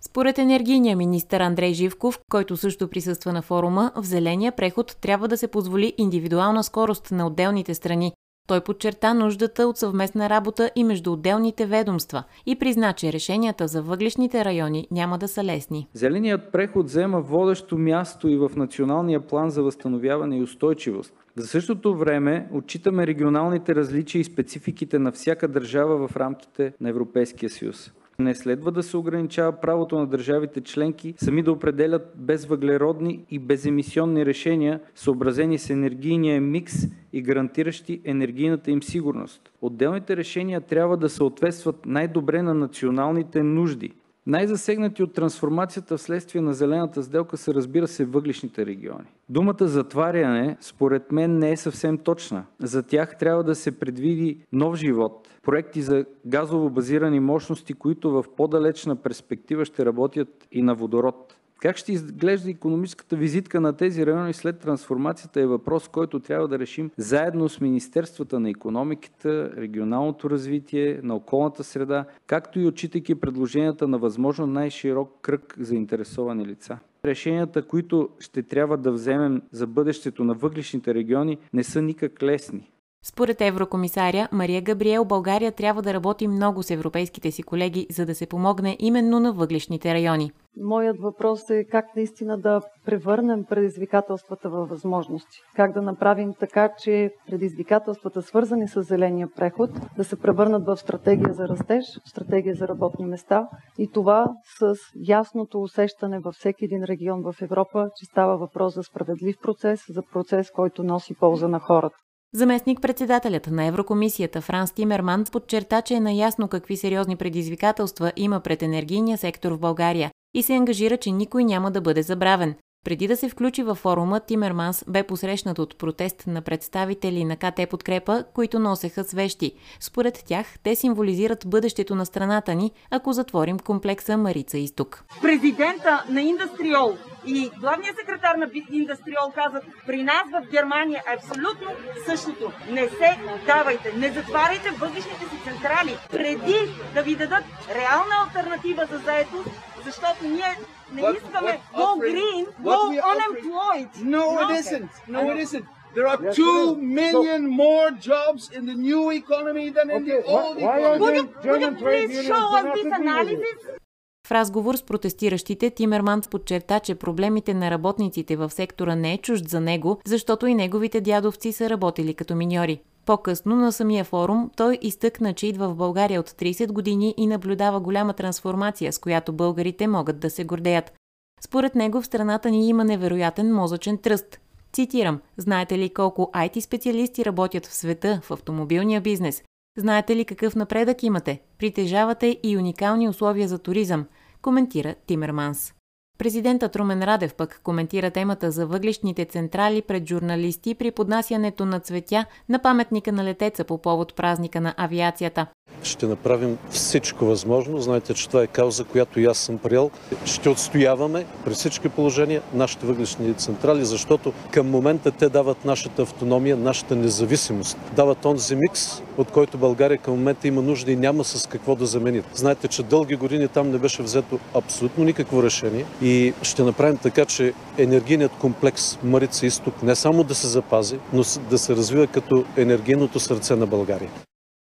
Според 0.07 0.37
енергийния 0.37 0.97
министр 0.97 1.43
Андрей 1.43 1.73
Живков, 1.73 2.19
който 2.29 2.57
също 2.57 2.87
присъства 2.87 3.33
на 3.33 3.41
форума, 3.41 3.91
в 3.95 4.03
зеления 4.03 4.51
преход 4.51 4.97
трябва 5.01 5.27
да 5.27 5.37
се 5.37 5.47
позволи 5.47 5.93
индивидуална 5.97 6.63
скорост 6.63 7.11
на 7.11 7.27
отделните 7.27 7.73
страни. 7.73 8.13
Той 8.47 8.61
подчерта 8.61 9.13
нуждата 9.13 9.67
от 9.67 9.77
съвместна 9.77 10.29
работа 10.29 10.71
и 10.75 10.83
между 10.83 11.13
отделните 11.13 11.65
ведомства 11.65 12.23
и 12.45 12.55
призна, 12.55 12.93
че 12.93 13.13
решенията 13.13 13.67
за 13.67 13.81
въглишните 13.81 14.45
райони 14.45 14.87
няма 14.91 15.17
да 15.17 15.27
са 15.27 15.43
лесни. 15.43 15.87
Зеленият 15.93 16.51
преход 16.51 16.85
взема 16.85 17.21
водещо 17.21 17.77
място 17.77 18.27
и 18.27 18.37
в 18.37 18.51
Националния 18.55 19.27
план 19.27 19.49
за 19.49 19.63
възстановяване 19.63 20.37
и 20.37 20.43
устойчивост. 20.43 21.13
За 21.35 21.47
същото 21.47 21.95
време 21.95 22.49
отчитаме 22.53 23.07
регионалните 23.07 23.75
различия 23.75 24.19
и 24.19 24.23
спецификите 24.23 24.99
на 24.99 25.11
всяка 25.11 25.47
държава 25.47 26.07
в 26.07 26.17
рамките 26.17 26.73
на 26.81 26.89
Европейския 26.89 27.49
съюз. 27.49 27.91
Не 28.19 28.35
следва 28.35 28.71
да 28.71 28.83
се 28.83 28.97
ограничава 28.97 29.51
правото 29.51 29.97
на 29.99 30.07
държавите 30.07 30.61
членки 30.61 31.13
сами 31.17 31.43
да 31.43 31.51
определят 31.51 32.13
безвъглеродни 32.15 33.25
и 33.29 33.39
беземисионни 33.39 34.25
решения, 34.25 34.79
съобразени 34.95 35.57
с 35.57 35.69
енергийния 35.69 36.41
микс 36.41 36.73
и 37.13 37.21
гарантиращи 37.21 38.01
енергийната 38.03 38.71
им 38.71 38.83
сигурност. 38.83 39.51
Отделните 39.61 40.17
решения 40.17 40.61
трябва 40.61 40.97
да 40.97 41.09
съответстват 41.09 41.85
най-добре 41.85 42.41
на 42.41 42.53
националните 42.53 43.43
нужди, 43.43 43.91
най-засегнати 44.27 45.03
от 45.03 45.13
трансформацията 45.13 45.97
вследствие 45.97 46.41
на 46.41 46.53
зелената 46.53 47.03
сделка 47.03 47.37
са, 47.37 47.53
разбира 47.53 47.87
се, 47.87 48.05
въглишните 48.05 48.65
региони. 48.65 49.07
Думата 49.29 49.67
затваряне, 49.67 50.57
според 50.61 51.11
мен, 51.11 51.39
не 51.39 51.51
е 51.51 51.57
съвсем 51.57 51.97
точна. 51.97 52.45
За 52.59 52.83
тях 52.83 53.17
трябва 53.17 53.43
да 53.43 53.55
се 53.55 53.79
предвиди 53.79 54.37
нов 54.51 54.75
живот, 54.75 55.29
проекти 55.43 55.81
за 55.81 56.05
газово 56.25 56.69
базирани 56.69 57.19
мощности, 57.19 57.73
които 57.73 58.11
в 58.11 58.25
по-далечна 58.37 58.95
перспектива 58.95 59.65
ще 59.65 59.85
работят 59.85 60.47
и 60.51 60.61
на 60.61 60.75
водород. 60.75 61.35
Как 61.63 61.77
ще 61.77 61.91
изглежда 61.91 62.49
економическата 62.49 63.15
визитка 63.15 63.61
на 63.61 63.73
тези 63.73 64.05
райони 64.05 64.33
след 64.33 64.59
трансформацията 64.59 65.41
е 65.41 65.45
въпрос, 65.45 65.87
който 65.87 66.19
трябва 66.19 66.47
да 66.47 66.59
решим 66.59 66.91
заедно 66.97 67.49
с 67.49 67.61
Министерствата 67.61 68.39
на 68.39 68.49
економиката, 68.49 69.51
регионалното 69.57 70.29
развитие, 70.29 70.99
на 71.03 71.15
околната 71.15 71.63
среда, 71.63 72.05
както 72.27 72.59
и 72.59 72.65
отчитайки 72.65 73.15
предложенията 73.15 73.87
на 73.87 73.97
възможно 73.97 74.47
най-широк 74.47 75.17
кръг 75.21 75.55
заинтересовани 75.59 76.45
лица. 76.45 76.79
Решенията, 77.05 77.67
които 77.67 78.09
ще 78.19 78.43
трябва 78.43 78.77
да 78.77 78.91
вземем 78.91 79.41
за 79.51 79.67
бъдещето 79.67 80.23
на 80.23 80.33
въглишните 80.33 80.93
региони, 80.93 81.37
не 81.53 81.63
са 81.63 81.81
никак 81.81 82.23
лесни. 82.23 82.71
Според 83.05 83.41
еврокомисаря 83.41 84.27
Мария 84.31 84.61
Габриел, 84.61 85.05
България 85.05 85.51
трябва 85.51 85.81
да 85.81 85.93
работи 85.93 86.27
много 86.27 86.63
с 86.63 86.71
европейските 86.71 87.31
си 87.31 87.43
колеги, 87.43 87.87
за 87.91 88.05
да 88.05 88.15
се 88.15 88.27
помогне 88.27 88.77
именно 88.79 89.19
на 89.19 89.33
въглишните 89.33 89.93
райони. 89.93 90.31
Моят 90.57 90.97
въпрос 90.99 91.49
е 91.49 91.63
как 91.63 91.85
наистина 91.95 92.37
да 92.37 92.61
превърнем 92.85 93.45
предизвикателствата 93.49 94.49
във 94.49 94.69
възможности. 94.69 95.37
Как 95.55 95.73
да 95.73 95.81
направим 95.81 96.33
така, 96.39 96.69
че 96.77 97.11
предизвикателствата, 97.27 98.21
свързани 98.21 98.67
с 98.67 98.81
зеления 98.81 99.27
преход, 99.35 99.69
да 99.97 100.03
се 100.03 100.19
превърнат 100.19 100.65
в 100.65 100.77
стратегия 100.77 101.33
за 101.33 101.47
растеж, 101.47 101.85
стратегия 102.05 102.55
за 102.55 102.67
работни 102.67 103.05
места 103.05 103.47
и 103.77 103.91
това 103.91 104.27
с 104.59 104.75
ясното 105.07 105.61
усещане 105.61 106.19
във 106.19 106.35
всеки 106.35 106.65
един 106.65 106.83
регион 106.83 107.21
в 107.21 107.41
Европа, 107.41 107.89
че 107.95 108.05
става 108.05 108.37
въпрос 108.37 108.73
за 108.73 108.83
справедлив 108.83 109.35
процес, 109.41 109.79
за 109.89 110.01
процес, 110.13 110.51
който 110.51 110.83
носи 110.83 111.15
полза 111.15 111.47
на 111.47 111.59
хората. 111.59 111.95
Заместник-председателят 112.35 113.47
на 113.47 113.65
Еврокомисията 113.65 114.41
Франс 114.41 114.71
Тимерман 114.71 115.25
подчерта, 115.31 115.81
че 115.81 115.93
е 115.93 115.99
наясно 115.99 116.47
какви 116.47 116.77
сериозни 116.77 117.15
предизвикателства 117.15 118.11
има 118.15 118.39
пред 118.39 118.63
енергийния 118.63 119.17
сектор 119.17 119.51
в 119.51 119.59
България 119.59 120.11
и 120.33 120.43
се 120.43 120.53
ангажира, 120.53 120.97
че 120.97 121.11
никой 121.11 121.43
няма 121.43 121.71
да 121.71 121.81
бъде 121.81 122.01
забравен. 122.01 122.55
Преди 122.85 123.07
да 123.07 123.17
се 123.17 123.29
включи 123.29 123.63
във 123.63 123.77
форума, 123.77 124.19
Тимерманс 124.19 124.83
бе 124.87 125.03
посрещнат 125.03 125.59
от 125.59 125.77
протест 125.77 126.23
на 126.27 126.41
представители 126.41 127.25
на 127.25 127.37
КТ 127.37 127.69
Подкрепа, 127.69 128.23
които 128.33 128.59
носеха 128.59 129.03
свещи. 129.03 129.51
Според 129.79 130.23
тях, 130.25 130.45
те 130.63 130.75
символизират 130.75 131.43
бъдещето 131.47 131.95
на 131.95 132.05
страната 132.05 132.55
ни, 132.55 132.71
ако 132.91 133.13
затворим 133.13 133.59
комплекса 133.59 134.17
Марица 134.17 134.57
Изток. 134.57 135.03
Президента 135.21 136.05
на 136.09 136.21
Индастриол 136.21 136.93
и 137.25 137.51
главният 137.59 137.95
секретар 137.97 138.35
на 138.35 138.49
Индастриол 138.71 139.31
казват, 139.35 139.63
при 139.87 140.03
нас 140.03 140.23
в 140.33 140.51
Германия 140.51 141.03
е 141.07 141.15
абсолютно 141.15 141.71
същото. 142.05 142.51
Не 142.69 142.89
се 142.89 143.17
давайте, 143.45 143.93
не 143.97 144.11
затваряйте 144.11 144.69
въглишните 144.69 145.25
си 145.29 145.37
централи 145.43 145.97
преди 146.11 146.57
да 146.93 147.01
ви 147.01 147.15
дадат 147.15 147.43
реална 147.75 148.15
альтернатива 148.25 148.85
за 148.91 148.97
заетост, 148.97 149.49
защото 149.85 150.23
ние 150.23 150.57
не 150.93 151.01
искаме 151.01 151.59
go 151.73 151.87
green, 151.99 152.45
go 152.61 152.77
unemployed. 153.13 153.91
No, 154.15 154.23
it 154.43 154.49
isn't. 154.61 154.91
No, 155.07 155.19
it 155.31 155.39
isn't. 155.45 155.65
There 155.95 156.07
are 156.07 156.21
two 156.41 156.75
million 156.75 157.41
more 157.63 157.91
jobs 157.91 158.49
in 158.57 158.65
the 158.65 158.73
new 158.73 159.11
economy 159.11 159.69
than 159.77 159.87
in 159.91 160.05
the 160.05 160.23
old 160.23 160.57
economy. 160.57 160.99
Would 161.03 161.15
you, 161.19 161.25
would 161.49 161.61
you 161.61 161.73
please 161.83 162.25
show 162.25 162.45
us 162.57 162.65
this 162.77 162.91
analysis? 163.01 163.82
В 164.27 164.31
разговор 164.31 164.75
с 164.75 164.83
протестиращите, 164.83 165.69
Тимерманс 165.69 166.27
подчерта, 166.27 166.79
че 166.79 166.95
проблемите 166.95 167.53
на 167.53 167.71
работниците 167.71 168.35
в 168.35 168.49
сектора 168.49 168.95
не 168.95 169.13
е 169.13 169.17
чужд 169.17 169.49
за 169.49 169.59
него, 169.59 169.99
защото 170.05 170.47
и 170.47 170.55
неговите 170.55 171.01
дядовци 171.01 171.51
са 171.51 171.69
работили 171.69 172.13
като 172.13 172.35
миньори. 172.35 172.81
По-късно 173.05 173.55
на 173.55 173.71
самия 173.71 174.03
форум 174.03 174.49
той 174.55 174.79
изтъкна, 174.81 175.33
че 175.33 175.47
идва 175.47 175.69
в 175.69 175.75
България 175.75 176.19
от 176.19 176.29
30 176.29 176.71
години 176.71 177.13
и 177.17 177.27
наблюдава 177.27 177.79
голяма 177.79 178.13
трансформация, 178.13 178.93
с 178.93 178.99
която 178.99 179.33
българите 179.33 179.87
могат 179.87 180.19
да 180.19 180.29
се 180.29 180.43
гордеят. 180.43 180.93
Според 181.41 181.75
него 181.75 182.01
в 182.01 182.05
страната 182.05 182.51
ни 182.51 182.67
има 182.67 182.83
невероятен 182.83 183.53
мозъчен 183.53 183.97
тръст. 183.97 184.39
Цитирам, 184.73 185.19
знаете 185.37 185.77
ли 185.77 185.93
колко 185.93 186.31
IT 186.33 186.59
специалисти 186.59 187.25
работят 187.25 187.65
в 187.65 187.73
света, 187.73 188.19
в 188.23 188.31
автомобилния 188.31 189.01
бизнес? 189.01 189.43
Знаете 189.77 190.15
ли 190.15 190.25
какъв 190.25 190.55
напредък 190.55 191.03
имате? 191.03 191.41
Притежавате 191.57 192.39
и 192.43 192.57
уникални 192.57 193.09
условия 193.09 193.47
за 193.47 193.59
туризъм, 193.59 194.05
коментира 194.41 194.95
Тимерманс. 195.07 195.73
Президентът 196.17 196.75
Румен 196.75 197.03
Радев 197.03 197.35
пък 197.35 197.61
коментира 197.63 198.11
темата 198.11 198.51
за 198.51 198.67
въглишните 198.67 199.25
централи 199.25 199.81
пред 199.81 200.09
журналисти 200.09 200.75
при 200.75 200.91
поднасянето 200.91 201.65
на 201.65 201.79
цветя 201.79 202.25
на 202.49 202.61
паметника 202.61 203.11
на 203.11 203.23
летеца 203.23 203.63
по 203.63 203.81
повод 203.81 204.15
празника 204.15 204.61
на 204.61 204.73
авиацията. 204.77 205.47
Ще 205.83 206.07
направим 206.07 206.57
всичко 206.69 207.25
възможно. 207.25 207.81
Знаете, 207.81 208.13
че 208.13 208.27
това 208.27 208.43
е 208.43 208.47
кауза, 208.47 208.83
която 208.83 209.19
и 209.19 209.25
аз 209.25 209.37
съм 209.37 209.57
приел. 209.57 209.91
Ще 210.25 210.49
отстояваме 210.49 211.25
при 211.45 211.53
всички 211.53 211.89
положения 211.89 212.41
нашите 212.53 212.85
въглишни 212.85 213.33
централи, 213.33 213.85
защото 213.85 214.33
към 214.51 214.69
момента 214.69 215.11
те 215.11 215.29
дават 215.29 215.65
нашата 215.65 216.01
автономия, 216.01 216.57
нашата 216.57 216.95
независимост. 216.95 217.77
Дават 217.95 218.25
онзи 218.25 218.55
микс, 218.55 219.01
от 219.17 219.31
който 219.31 219.57
България 219.57 219.97
към 219.97 220.13
момента 220.13 220.47
има 220.47 220.61
нужда 220.61 220.91
и 220.91 220.95
няма 220.95 221.23
с 221.23 221.47
какво 221.47 221.75
да 221.75 221.85
замени. 221.85 222.21
Знаете, 222.33 222.67
че 222.67 222.83
дълги 222.83 223.15
години 223.15 223.47
там 223.47 223.71
не 223.71 223.77
беше 223.77 224.03
взето 224.03 224.39
абсолютно 224.53 225.03
никакво 225.03 225.43
решение 225.43 225.85
и 226.01 226.33
ще 226.41 226.63
направим 226.63 226.97
така, 226.97 227.25
че 227.25 227.53
енергийният 227.77 228.31
комплекс 228.41 228.97
Марица 229.03 229.45
Изток 229.45 229.83
не 229.83 229.95
само 229.95 230.23
да 230.23 230.35
се 230.35 230.47
запази, 230.47 230.99
но 231.13 231.23
да 231.49 231.57
се 231.57 231.75
развива 231.75 232.07
като 232.07 232.43
енергийното 232.57 233.19
сърце 233.19 233.55
на 233.55 233.65
България. 233.65 234.09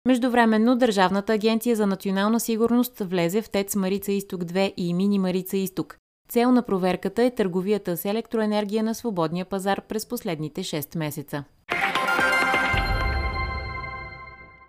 Междувременно 0.05 0.75
Държавната 0.75 1.33
агенция 1.33 1.75
за 1.75 1.87
национална 1.87 2.39
сигурност 2.39 2.99
влезе 2.99 3.41
в 3.41 3.49
ТЕЦ 3.49 3.75
Марица 3.75 4.11
Изток 4.11 4.43
2 4.43 4.73
и 4.77 4.93
Мини 4.93 5.19
Марица 5.19 5.57
Изток. 5.57 5.97
Цел 6.29 6.51
на 6.51 6.61
проверката 6.61 7.23
е 7.23 7.35
търговията 7.35 7.97
с 7.97 8.05
електроенергия 8.05 8.83
на 8.83 8.95
свободния 8.95 9.45
пазар 9.45 9.81
през 9.81 10.05
последните 10.05 10.63
6 10.63 10.97
месеца. 10.97 11.43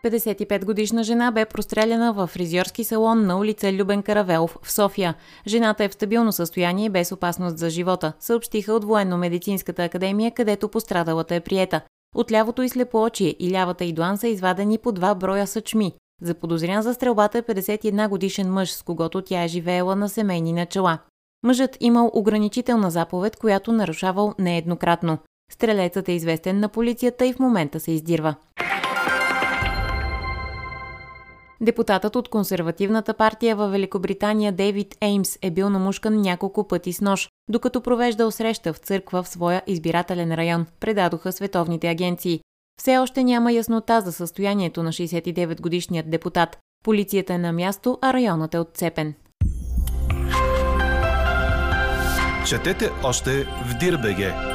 55-годишна 0.05 1.03
жена 1.03 1.31
бе 1.31 1.45
простреляна 1.45 2.13
в 2.13 2.27
фризьорски 2.27 2.85
салон 2.85 3.27
на 3.27 3.39
улица 3.39 3.73
Любен 3.73 4.03
Каравелов 4.03 4.59
в 4.63 4.73
София. 4.73 5.15
Жената 5.47 5.85
е 5.85 5.89
в 5.89 5.95
стабилно 5.95 6.33
състояние 6.33 6.91
без 6.91 7.13
опасност 7.13 7.59
за 7.59 7.71
живота, 7.71 8.13
съобщиха 8.21 8.73
от 8.73 8.85
Военно-медицинската 8.85 9.85
академия, 9.85 10.31
където 10.31 10.69
пострадалата 10.69 11.35
е 11.35 11.41
приета. 11.41 11.81
От 12.17 12.33
лявото 12.33 12.63
и 12.63 12.69
слепоочие 12.69 13.37
и 13.39 13.51
лявата 13.51 13.85
и 13.85 13.93
дуан 13.93 14.19
са 14.19 14.29
извадени 14.29 14.79
по 14.79 14.93
два 14.93 15.15
броя 15.15 15.47
съчми. 15.47 15.93
За 16.23 16.35
подозрян 16.35 16.83
за 16.83 16.95
стрелбата 16.95 17.39
е 17.39 17.43
51 17.43 18.09
годишен 18.09 18.53
мъж, 18.53 18.73
с 18.73 18.83
когото 18.83 19.23
тя 19.23 19.43
е 19.43 19.49
живеела 19.49 19.97
на 19.97 20.09
семейни 20.09 20.53
начала. 20.53 20.99
Мъжът 21.43 21.77
имал 21.81 22.11
ограничителна 22.15 22.91
заповед, 22.91 23.37
която 23.37 23.73
нарушавал 23.73 24.35
нееднократно. 24.39 25.19
Стрелецът 25.53 26.09
е 26.09 26.13
известен 26.13 26.61
на 26.61 26.69
полицията 26.69 27.27
и 27.27 27.33
в 27.33 27.39
момента 27.39 27.81
се 27.81 27.93
издирва. 27.93 28.35
Депутатът 31.63 32.17
от 32.17 32.29
консервативната 32.29 33.15
партия 33.15 33.57
във 33.57 33.71
Великобритания 33.71 34.53
Дейвид 34.53 34.97
Еймс 35.01 35.39
е 35.43 35.51
бил 35.51 35.71
намушкан 35.71 36.21
няколко 36.21 36.69
пъти 36.69 36.93
с 36.93 37.01
нож, 37.01 37.29
докато 37.49 37.81
провеждал 37.81 38.31
среща 38.31 38.73
в 38.73 38.79
църква 38.79 39.23
в 39.23 39.29
своя 39.29 39.63
избирателен 39.67 40.35
район, 40.35 40.67
предадоха 40.81 41.33
световните 41.33 41.89
агенции. 41.89 42.41
Все 42.81 42.99
още 42.99 43.25
няма 43.25 43.53
яснота 43.53 44.01
за 44.01 44.13
състоянието 44.13 44.83
на 44.83 44.93
69-годишният 44.93 46.11
депутат. 46.11 46.59
Полицията 46.85 47.35
е 47.35 47.39
на 47.39 47.53
място, 47.53 47.99
а 48.03 48.13
районът 48.13 48.55
е 48.55 48.59
отцепен. 48.59 49.15
Четете 52.47 52.91
още 53.05 53.45
в 53.45 53.79
Дирбеге. 53.81 54.52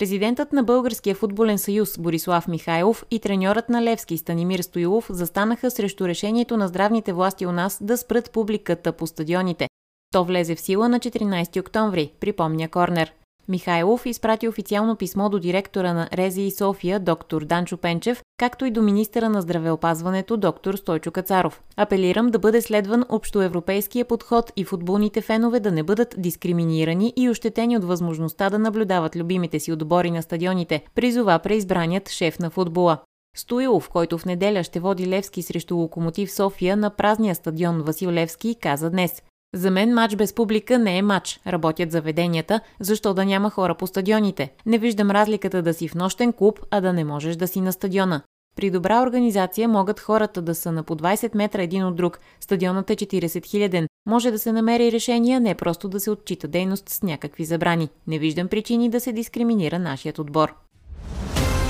Президентът 0.00 0.52
на 0.52 0.62
Българския 0.62 1.14
футболен 1.14 1.58
съюз 1.58 1.98
Борислав 1.98 2.48
Михайлов 2.48 3.04
и 3.10 3.18
треньорът 3.18 3.68
на 3.68 3.82
Левски 3.82 4.18
Станимир 4.18 4.60
Стоилов 4.60 5.06
застанаха 5.10 5.70
срещу 5.70 6.08
решението 6.08 6.56
на 6.56 6.68
здравните 6.68 7.12
власти 7.12 7.46
у 7.46 7.52
нас 7.52 7.78
да 7.82 7.96
спрат 7.96 8.30
публиката 8.30 8.92
по 8.92 9.06
стадионите. 9.06 9.68
То 10.12 10.24
влезе 10.24 10.54
в 10.54 10.60
сила 10.60 10.88
на 10.88 11.00
14 11.00 11.60
октомври, 11.60 12.12
припомня 12.20 12.68
Корнер. 12.68 13.12
Михайлов 13.50 14.06
изпрати 14.06 14.48
официално 14.48 14.96
писмо 14.96 15.28
до 15.28 15.38
директора 15.38 15.92
на 15.94 16.08
Рези 16.12 16.42
и 16.42 16.50
София, 16.50 17.00
доктор 17.00 17.44
Данчо 17.44 17.76
Пенчев, 17.76 18.22
както 18.36 18.64
и 18.64 18.70
до 18.70 18.82
министъра 18.82 19.28
на 19.28 19.42
здравеопазването, 19.42 20.36
доктор 20.36 20.74
Стойчо 20.74 21.10
Кацаров. 21.10 21.62
Апелирам 21.76 22.30
да 22.30 22.38
бъде 22.38 22.62
следван 22.62 23.04
общоевропейския 23.08 24.04
подход 24.04 24.52
и 24.56 24.64
футболните 24.64 25.20
фенове 25.20 25.60
да 25.60 25.70
не 25.72 25.82
бъдат 25.82 26.14
дискриминирани 26.18 27.12
и 27.16 27.30
ощетени 27.30 27.76
от 27.76 27.84
възможността 27.84 28.50
да 28.50 28.58
наблюдават 28.58 29.16
любимите 29.16 29.60
си 29.60 29.72
отбори 29.72 30.10
на 30.10 30.22
стадионите, 30.22 30.82
призова 30.94 31.38
преизбраният 31.38 32.08
шеф 32.08 32.38
на 32.38 32.50
футбола. 32.50 32.98
Стоилов, 33.36 33.88
който 33.88 34.18
в 34.18 34.24
неделя 34.24 34.62
ще 34.62 34.80
води 34.80 35.06
Левски 35.06 35.42
срещу 35.42 35.76
Локомотив 35.76 36.32
София 36.32 36.76
на 36.76 36.90
празния 36.90 37.34
стадион 37.34 37.82
Васил 37.82 38.10
Левски, 38.10 38.56
каза 38.60 38.90
днес– 38.90 39.22
за 39.54 39.70
мен 39.70 39.94
матч 39.94 40.16
без 40.16 40.32
публика 40.32 40.78
не 40.78 40.98
е 40.98 41.02
матч. 41.02 41.40
Работят 41.46 41.92
заведенията, 41.92 42.60
защо 42.80 43.14
да 43.14 43.24
няма 43.24 43.50
хора 43.50 43.74
по 43.74 43.86
стадионите. 43.86 44.52
Не 44.66 44.78
виждам 44.78 45.10
разликата 45.10 45.62
да 45.62 45.74
си 45.74 45.88
в 45.88 45.94
нощен 45.94 46.32
клуб, 46.32 46.60
а 46.70 46.80
да 46.80 46.92
не 46.92 47.04
можеш 47.04 47.36
да 47.36 47.48
си 47.48 47.60
на 47.60 47.72
стадиона. 47.72 48.22
При 48.56 48.70
добра 48.70 49.02
организация 49.02 49.68
могат 49.68 50.00
хората 50.00 50.42
да 50.42 50.54
са 50.54 50.72
на 50.72 50.82
по 50.82 50.96
20 50.96 51.36
метра 51.36 51.62
един 51.62 51.84
от 51.84 51.96
друг. 51.96 52.20
Стадионът 52.40 52.90
е 52.90 52.96
40 52.96 53.46
хиляден. 53.46 53.86
Може 54.06 54.30
да 54.30 54.38
се 54.38 54.52
намери 54.52 54.92
решение, 54.92 55.40
не 55.40 55.54
просто 55.54 55.88
да 55.88 56.00
се 56.00 56.10
отчита 56.10 56.48
дейност 56.48 56.88
с 56.88 57.02
някакви 57.02 57.44
забрани. 57.44 57.88
Не 58.06 58.18
виждам 58.18 58.48
причини 58.48 58.90
да 58.90 59.00
се 59.00 59.12
дискриминира 59.12 59.78
нашият 59.78 60.18
отбор. 60.18 60.54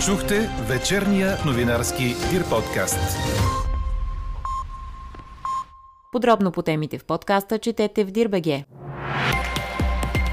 Чухте 0.06 0.50
вечерния 0.68 1.36
новинарски 1.46 2.14
Дир 2.30 2.48
подкаст. 2.50 3.16
Подробно 6.12 6.52
по 6.52 6.62
темите 6.62 6.98
в 6.98 7.04
подкаста 7.04 7.58
четете 7.58 8.04
в 8.04 8.10
Дирбеге. 8.10 8.64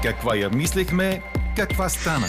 Каква 0.02 0.36
я 0.36 0.50
мислехме, 0.50 1.22
каква 1.56 1.88
стана? 1.88 2.26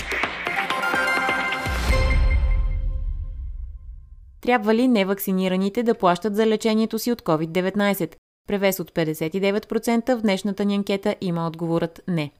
Трябва 4.41 4.75
ли 4.75 4.87
невакцинираните 4.87 5.83
да 5.83 5.95
плащат 5.95 6.35
за 6.35 6.47
лечението 6.47 6.99
си 6.99 7.11
от 7.11 7.21
COVID-19? 7.21 8.15
Превес 8.47 8.79
от 8.79 8.91
59% 8.91 10.15
в 10.15 10.21
днешната 10.21 10.65
ни 10.65 10.75
анкета 10.75 11.15
има 11.21 11.47
отговорът 11.47 12.01
не. 12.07 12.31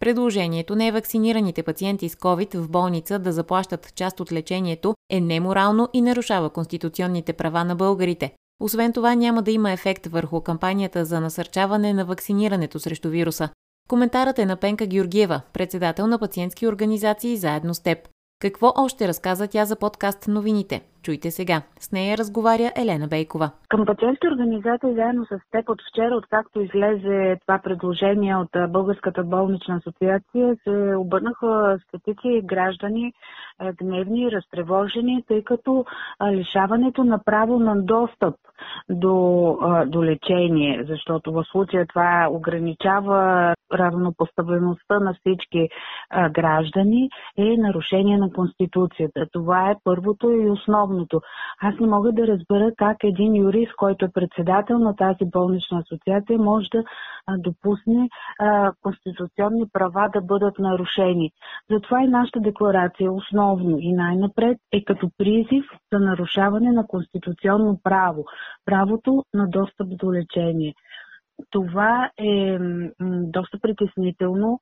Предложението 0.00 0.76
невакцинираните 0.76 1.62
пациенти 1.62 2.08
с 2.08 2.14
COVID 2.14 2.56
в 2.56 2.68
болница 2.68 3.18
да 3.18 3.32
заплащат 3.32 3.94
част 3.94 4.20
от 4.20 4.32
лечението 4.32 4.94
е 5.10 5.20
неморално 5.20 5.88
и 5.92 6.00
нарушава 6.00 6.50
конституционните 6.50 7.32
права 7.32 7.64
на 7.64 7.76
българите. 7.76 8.34
Освен 8.60 8.92
това 8.92 9.14
няма 9.14 9.42
да 9.42 9.50
има 9.50 9.72
ефект 9.72 10.06
върху 10.06 10.40
кампанията 10.40 11.04
за 11.04 11.20
насърчаване 11.20 11.92
на 11.92 12.04
вакцинирането 12.04 12.78
срещу 12.78 13.08
вируса. 13.08 13.48
Коментарът 13.88 14.38
е 14.38 14.46
на 14.46 14.56
Пенка 14.56 14.86
Георгиева, 14.86 15.40
председател 15.52 16.06
на 16.06 16.18
пациентски 16.18 16.66
организации 16.66 17.36
заедно 17.36 17.74
с 17.74 17.80
теб. 17.80 17.98
Какво 18.40 18.72
още 18.76 19.08
разказа 19.08 19.46
тя 19.46 19.64
за 19.64 19.76
подкаст 19.76 20.28
новините? 20.28 20.82
Чуйте 21.06 21.30
сега. 21.30 21.62
С 21.80 21.92
нея 21.92 22.18
разговаря 22.18 22.72
Елена 22.76 23.06
Бейкова. 23.08 23.50
Към 23.68 23.86
пациентски 23.86 24.28
организации 24.28 24.94
заедно 24.94 25.24
с 25.24 25.38
теб 25.50 25.68
от 25.68 25.78
вчера, 25.90 26.16
откакто 26.16 26.60
излезе 26.60 27.36
това 27.46 27.58
предложение 27.58 28.36
от 28.36 28.48
Българската 28.68 29.22
болнична 29.22 29.76
асоциация, 29.76 30.56
се 30.64 30.94
обърнаха 30.96 31.78
стотици 31.88 32.40
граждани 32.44 33.12
гневни 33.82 34.30
разтревожени, 34.30 35.24
тъй 35.28 35.44
като 35.44 35.84
лишаването 36.32 37.04
на 37.04 37.18
право 37.24 37.58
на 37.58 37.82
достъп 37.82 38.34
до, 38.90 39.58
до 39.86 40.04
лечение, 40.04 40.84
защото 40.88 41.32
в 41.32 41.44
случая 41.44 41.86
това 41.86 42.28
ограничава 42.30 43.54
равнопоставеността 43.72 45.00
на 45.00 45.14
всички 45.14 45.68
граждани, 46.30 47.08
е 47.38 47.56
нарушение 47.56 48.18
на 48.18 48.32
Конституцията. 48.32 49.26
Това 49.32 49.70
е 49.70 49.76
първото 49.84 50.30
и 50.30 50.50
основното. 50.96 51.20
Аз 51.62 51.74
не 51.80 51.86
мога 51.86 52.12
да 52.12 52.26
разбера 52.26 52.72
как 52.76 52.96
един 53.04 53.36
юрист, 53.36 53.72
който 53.76 54.04
е 54.04 54.12
председател 54.14 54.78
на 54.78 54.96
тази 54.96 55.30
болнична 55.30 55.78
асоциация, 55.78 56.38
може 56.38 56.68
да 56.70 56.82
допусне 57.38 58.08
конституционни 58.82 59.64
права 59.72 60.10
да 60.12 60.20
бъдат 60.20 60.58
нарушени. 60.58 61.30
Затова 61.70 62.02
и 62.02 62.06
нашата 62.06 62.40
декларация 62.40 63.12
основно 63.12 63.78
и 63.80 63.92
най-напред 63.92 64.58
е 64.72 64.84
като 64.84 65.10
призив 65.18 65.64
за 65.92 65.98
нарушаване 65.98 66.72
на 66.72 66.86
конституционно 66.86 67.78
право 67.82 68.24
правото 68.64 69.24
на 69.34 69.48
достъп 69.48 69.88
до 69.88 70.12
лечение. 70.12 70.74
Това 71.50 72.10
е 72.18 72.58
доста 73.32 73.58
притеснително, 73.62 74.60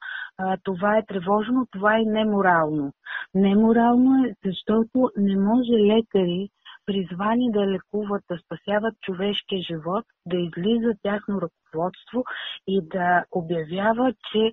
това 0.62 0.98
е 0.98 1.06
тревожно, 1.06 1.66
това 1.70 1.98
е 1.98 2.02
неморално. 2.02 2.92
Неморално 3.34 4.24
е, 4.24 4.34
защото 4.44 5.10
не 5.16 5.36
може 5.36 5.72
лекари 5.72 6.48
призвани 6.86 7.52
да 7.52 7.66
лекуват, 7.66 8.22
да 8.30 8.38
спасяват 8.38 8.94
човешкия 9.00 9.62
живот, 9.62 10.04
да 10.26 10.36
излиза 10.36 10.92
тяхно 11.02 11.40
ръководство 11.40 12.24
и 12.66 12.80
да 12.82 13.24
обявява, 13.32 14.12
че 14.32 14.52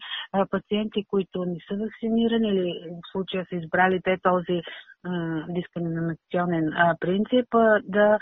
пациенти, 0.52 1.06
които 1.10 1.46
не 1.46 1.58
са 1.68 1.76
вакцинирани 1.84 2.50
или 2.50 2.74
в 2.90 3.12
случая 3.12 3.46
са 3.50 3.56
избрали 3.56 4.02
те 4.04 4.18
този 4.24 4.62
дискриминационен 5.50 6.74
принцип, 7.00 7.48
да, 7.84 8.18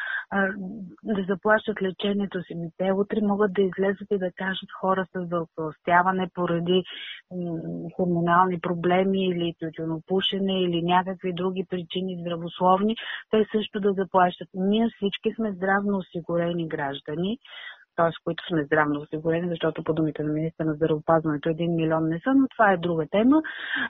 да 1.03 1.23
заплащат 1.27 1.81
лечението 1.81 2.43
си. 2.43 2.53
Те 2.77 2.91
утре 2.91 3.17
могат 3.21 3.53
да 3.53 3.61
излезат 3.61 4.07
и 4.11 4.17
да 4.17 4.31
кажат 4.31 4.69
хора 4.81 5.05
с 5.15 5.27
дългостяване 5.27 6.29
поради 6.33 6.83
хормонални 7.95 8.59
проблеми 8.59 9.25
или 9.25 9.53
тютюнопушене 9.59 10.63
или 10.63 10.81
някакви 10.81 11.33
други 11.33 11.65
причини 11.69 12.17
здравословни, 12.21 12.95
те 13.31 13.45
също 13.51 13.79
да 13.79 13.93
заплащат. 13.93 14.47
Ние 14.53 14.89
всички 14.95 15.33
сме 15.35 15.51
здравно 15.51 15.97
осигурени 15.97 16.67
граждани, 16.67 17.38
т.е. 17.95 18.11
които 18.23 18.43
сме 18.47 18.63
здравно 18.63 18.99
осигурени, 18.99 19.49
защото 19.49 19.83
по 19.83 19.93
думите 19.93 20.23
на 20.23 20.33
министра 20.33 20.65
на 20.65 20.73
здравеопазването 20.73 21.49
един 21.49 21.75
милион 21.75 22.07
не 22.07 22.19
са, 22.23 22.33
но 22.35 22.47
това 22.47 22.71
е 22.71 22.77
друга 22.77 23.05
тема. 23.11 23.41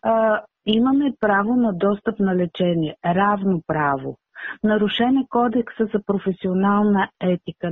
А, 0.03 0.41
имаме 0.65 1.13
право 1.19 1.55
на 1.55 1.73
достъп 1.73 2.19
на 2.19 2.35
лечение, 2.35 2.95
равно 3.05 3.61
право. 3.67 4.17
Нарушен 4.63 5.17
е 5.17 5.25
кодекса 5.29 5.85
за 5.93 5.99
професионална 6.05 7.09
етика. 7.21 7.69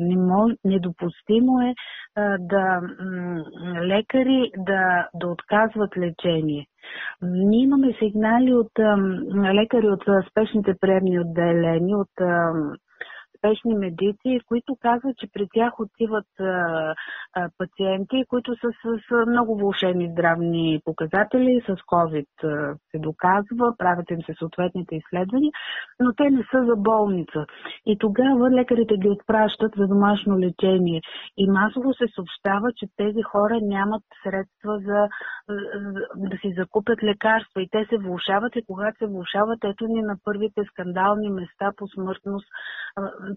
недопустимо 0.65 1.61
е 1.61 1.73
а, 2.15 2.37
да 2.39 2.81
м- 2.81 3.43
лекари 3.81 4.51
да, 4.57 5.07
да 5.13 5.27
отказват 5.27 5.97
лечение. 5.97 6.65
Ние 7.21 7.63
имаме 7.63 7.93
сигнали 7.99 8.53
от 8.53 8.79
а, 8.79 8.97
лекари 9.53 9.87
от 9.87 10.03
а, 10.07 10.23
спешните 10.31 10.73
приемни 10.81 11.19
отделения, 11.19 11.97
от 11.97 12.21
а, 12.21 12.53
спешни 13.37 13.75
медици, 13.75 14.39
които 14.47 14.77
казват, 14.81 15.17
че 15.17 15.27
при 15.33 15.47
тях 15.53 15.79
отиват 15.79 16.39
а, 16.39 16.43
а, 17.33 17.49
пациенти, 17.57 18.23
които 18.29 18.55
са 18.55 18.67
с, 18.81 18.99
с 19.09 19.25
много 19.27 19.57
влушени 19.57 20.11
здравни 20.11 20.81
показатели, 20.85 21.61
с 21.67 21.71
COVID 21.93 22.27
се 22.91 22.99
доказва, 22.99 23.75
правят 23.77 24.11
им 24.11 24.21
се 24.25 24.33
съответните 24.39 24.95
изследвания, 24.95 25.51
но 25.99 26.13
те 26.13 26.29
не 26.29 26.43
са 26.51 26.65
за 26.65 26.75
болница. 26.75 27.45
И 27.85 27.97
тогава 27.97 28.51
лекарите 28.51 28.97
ги 28.97 29.09
отпращат 29.09 29.71
за 29.77 29.87
домашно 29.87 30.39
лечение. 30.39 31.01
И 31.37 31.47
масово 31.47 31.93
се 31.93 32.05
съобщава, 32.15 32.67
че 32.75 32.85
тези 32.97 33.21
хора 33.21 33.59
нямат 33.61 34.03
средства 34.23 34.79
за, 34.79 35.07
за 36.17 36.29
да 36.29 36.37
си 36.37 36.53
закупят 36.57 37.03
лекарства 37.03 37.61
и 37.61 37.69
те 37.71 37.85
се 37.89 37.97
влушават 37.97 38.55
и 38.55 38.65
когато 38.67 38.97
се 38.97 39.07
влушават, 39.07 39.59
ето 39.63 39.87
ни 39.87 40.01
на 40.01 40.15
първите 40.23 40.61
скандални 40.71 41.29
места 41.29 41.71
по 41.77 41.87
смъртност 41.87 42.47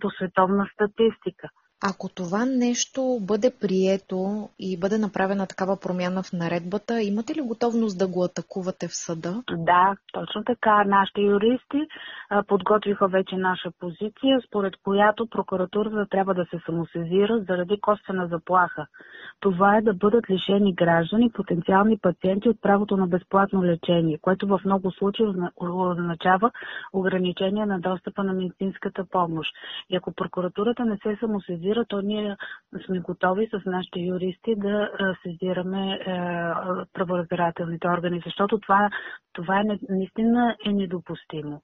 по 0.01 0.11
световна 0.11 0.67
статистика. 0.75 1.51
Ако 1.83 2.09
това 2.09 2.45
нещо 2.45 3.19
бъде 3.21 3.53
прието 3.61 4.49
и 4.59 4.81
бъде 4.81 4.99
направена 4.99 5.47
такава 5.47 5.81
промяна 5.81 6.23
в 6.23 6.33
наредбата, 6.33 7.03
имате 7.03 7.35
ли 7.35 7.41
готовност 7.41 7.99
да 7.99 8.09
го 8.09 8.25
атакувате 8.25 8.89
в 8.89 8.95
съда? 8.95 9.43
Да, 9.51 9.97
точно 10.13 10.45
така. 10.45 10.85
Нашите 10.85 11.21
юристи 11.21 11.81
подготвиха 12.47 13.09
вече 13.09 13.37
наша 13.37 13.71
позиция, 13.81 14.41
според 14.47 14.75
която 14.85 15.27
прокуратурата 15.27 16.07
трябва 16.11 16.35
да 16.35 16.45
се 16.45 16.59
самосезира 16.67 17.45
заради 17.49 17.81
косвена 17.81 18.27
заплаха. 18.27 18.87
Това 19.41 19.77
е 19.77 19.83
да 19.83 19.95
бъдат 19.95 20.31
лишени 20.31 20.75
граждани, 20.75 21.31
потенциални 21.31 21.99
пациенти 21.99 22.49
от 22.49 22.63
правото 22.63 22.97
на 22.97 23.07
безплатно 23.07 23.65
лечение, 23.65 24.19
което 24.23 24.47
в 24.47 24.61
много 24.65 24.91
случаи 24.91 25.27
означава 25.61 26.51
ограничение 26.93 27.67
на 27.67 27.81
достъпа 27.81 28.25
на 28.25 28.33
медицинската 28.33 29.05
помощ. 29.05 29.51
И 29.91 29.97
ако 29.97 30.13
прокуратурата 30.13 30.85
не 30.85 30.97
се 30.97 31.17
самосезира, 31.21 31.70
то 31.89 32.01
ние 32.03 32.37
сме 32.87 33.01
готови 33.01 33.49
с 33.53 33.61
нашите 33.67 34.01
юристи 34.01 34.55
да 34.57 34.91
сезираме 35.23 35.99
праворазбирателните 36.93 37.89
органи, 37.89 38.23
защото 38.25 38.59
това, 38.59 38.91
това 39.33 39.61
е, 39.61 39.65
наистина 39.89 40.57
е 40.67 40.73
недопустимо 40.73 41.63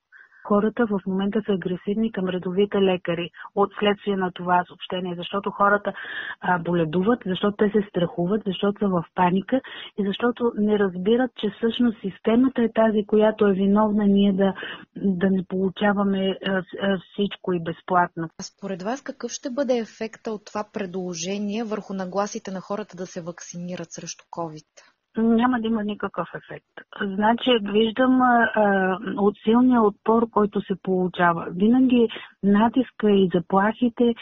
хората 0.48 0.86
в 0.86 1.00
момента 1.06 1.42
са 1.46 1.52
агресивни 1.52 2.12
към 2.12 2.28
редовите 2.28 2.78
лекари 2.82 3.30
от 3.54 3.70
следствие 3.78 4.16
на 4.16 4.32
това 4.32 4.64
съобщение, 4.68 5.14
защото 5.16 5.50
хората 5.50 5.92
а, 6.40 6.58
боледуват, 6.58 7.20
защото 7.26 7.56
те 7.56 7.70
се 7.70 7.88
страхуват, 7.88 8.42
защото 8.46 8.78
са 8.78 8.88
в 8.88 9.04
паника 9.14 9.60
и 9.98 10.06
защото 10.06 10.52
не 10.58 10.78
разбират, 10.78 11.30
че 11.40 11.50
всъщност 11.50 11.98
системата 12.00 12.62
е 12.62 12.72
тази, 12.74 13.06
която 13.06 13.46
е 13.46 13.52
виновна 13.52 14.06
ние 14.06 14.32
да, 14.32 14.54
да 14.96 15.30
не 15.30 15.44
получаваме 15.44 16.38
а, 16.46 16.62
а, 16.82 16.98
всичко 17.12 17.52
и 17.52 17.62
безплатно. 17.62 18.28
Според 18.42 18.82
вас 18.82 19.02
какъв 19.02 19.30
ще 19.30 19.50
бъде 19.50 19.78
ефекта 19.78 20.30
от 20.30 20.44
това 20.44 20.64
предложение 20.72 21.64
върху 21.64 21.94
нагласите 21.94 22.50
на 22.50 22.60
хората 22.60 22.96
да 22.96 23.06
се 23.06 23.22
вакцинират 23.22 23.92
срещу 23.92 24.24
COVID? 24.30 24.95
Няма 25.22 25.60
да 25.60 25.66
има 25.66 25.84
никакъв 25.84 26.28
ефект. 26.34 26.66
Значи, 27.14 27.50
виждам 27.62 28.22
а, 28.22 28.98
от 29.16 29.34
силния 29.44 29.82
отпор, 29.82 30.30
който 30.30 30.60
се 30.60 30.74
получава. 30.82 31.46
Винаги 31.50 32.08
натиска 32.42 33.10
и 33.10 33.30
заплахите, 33.34 34.14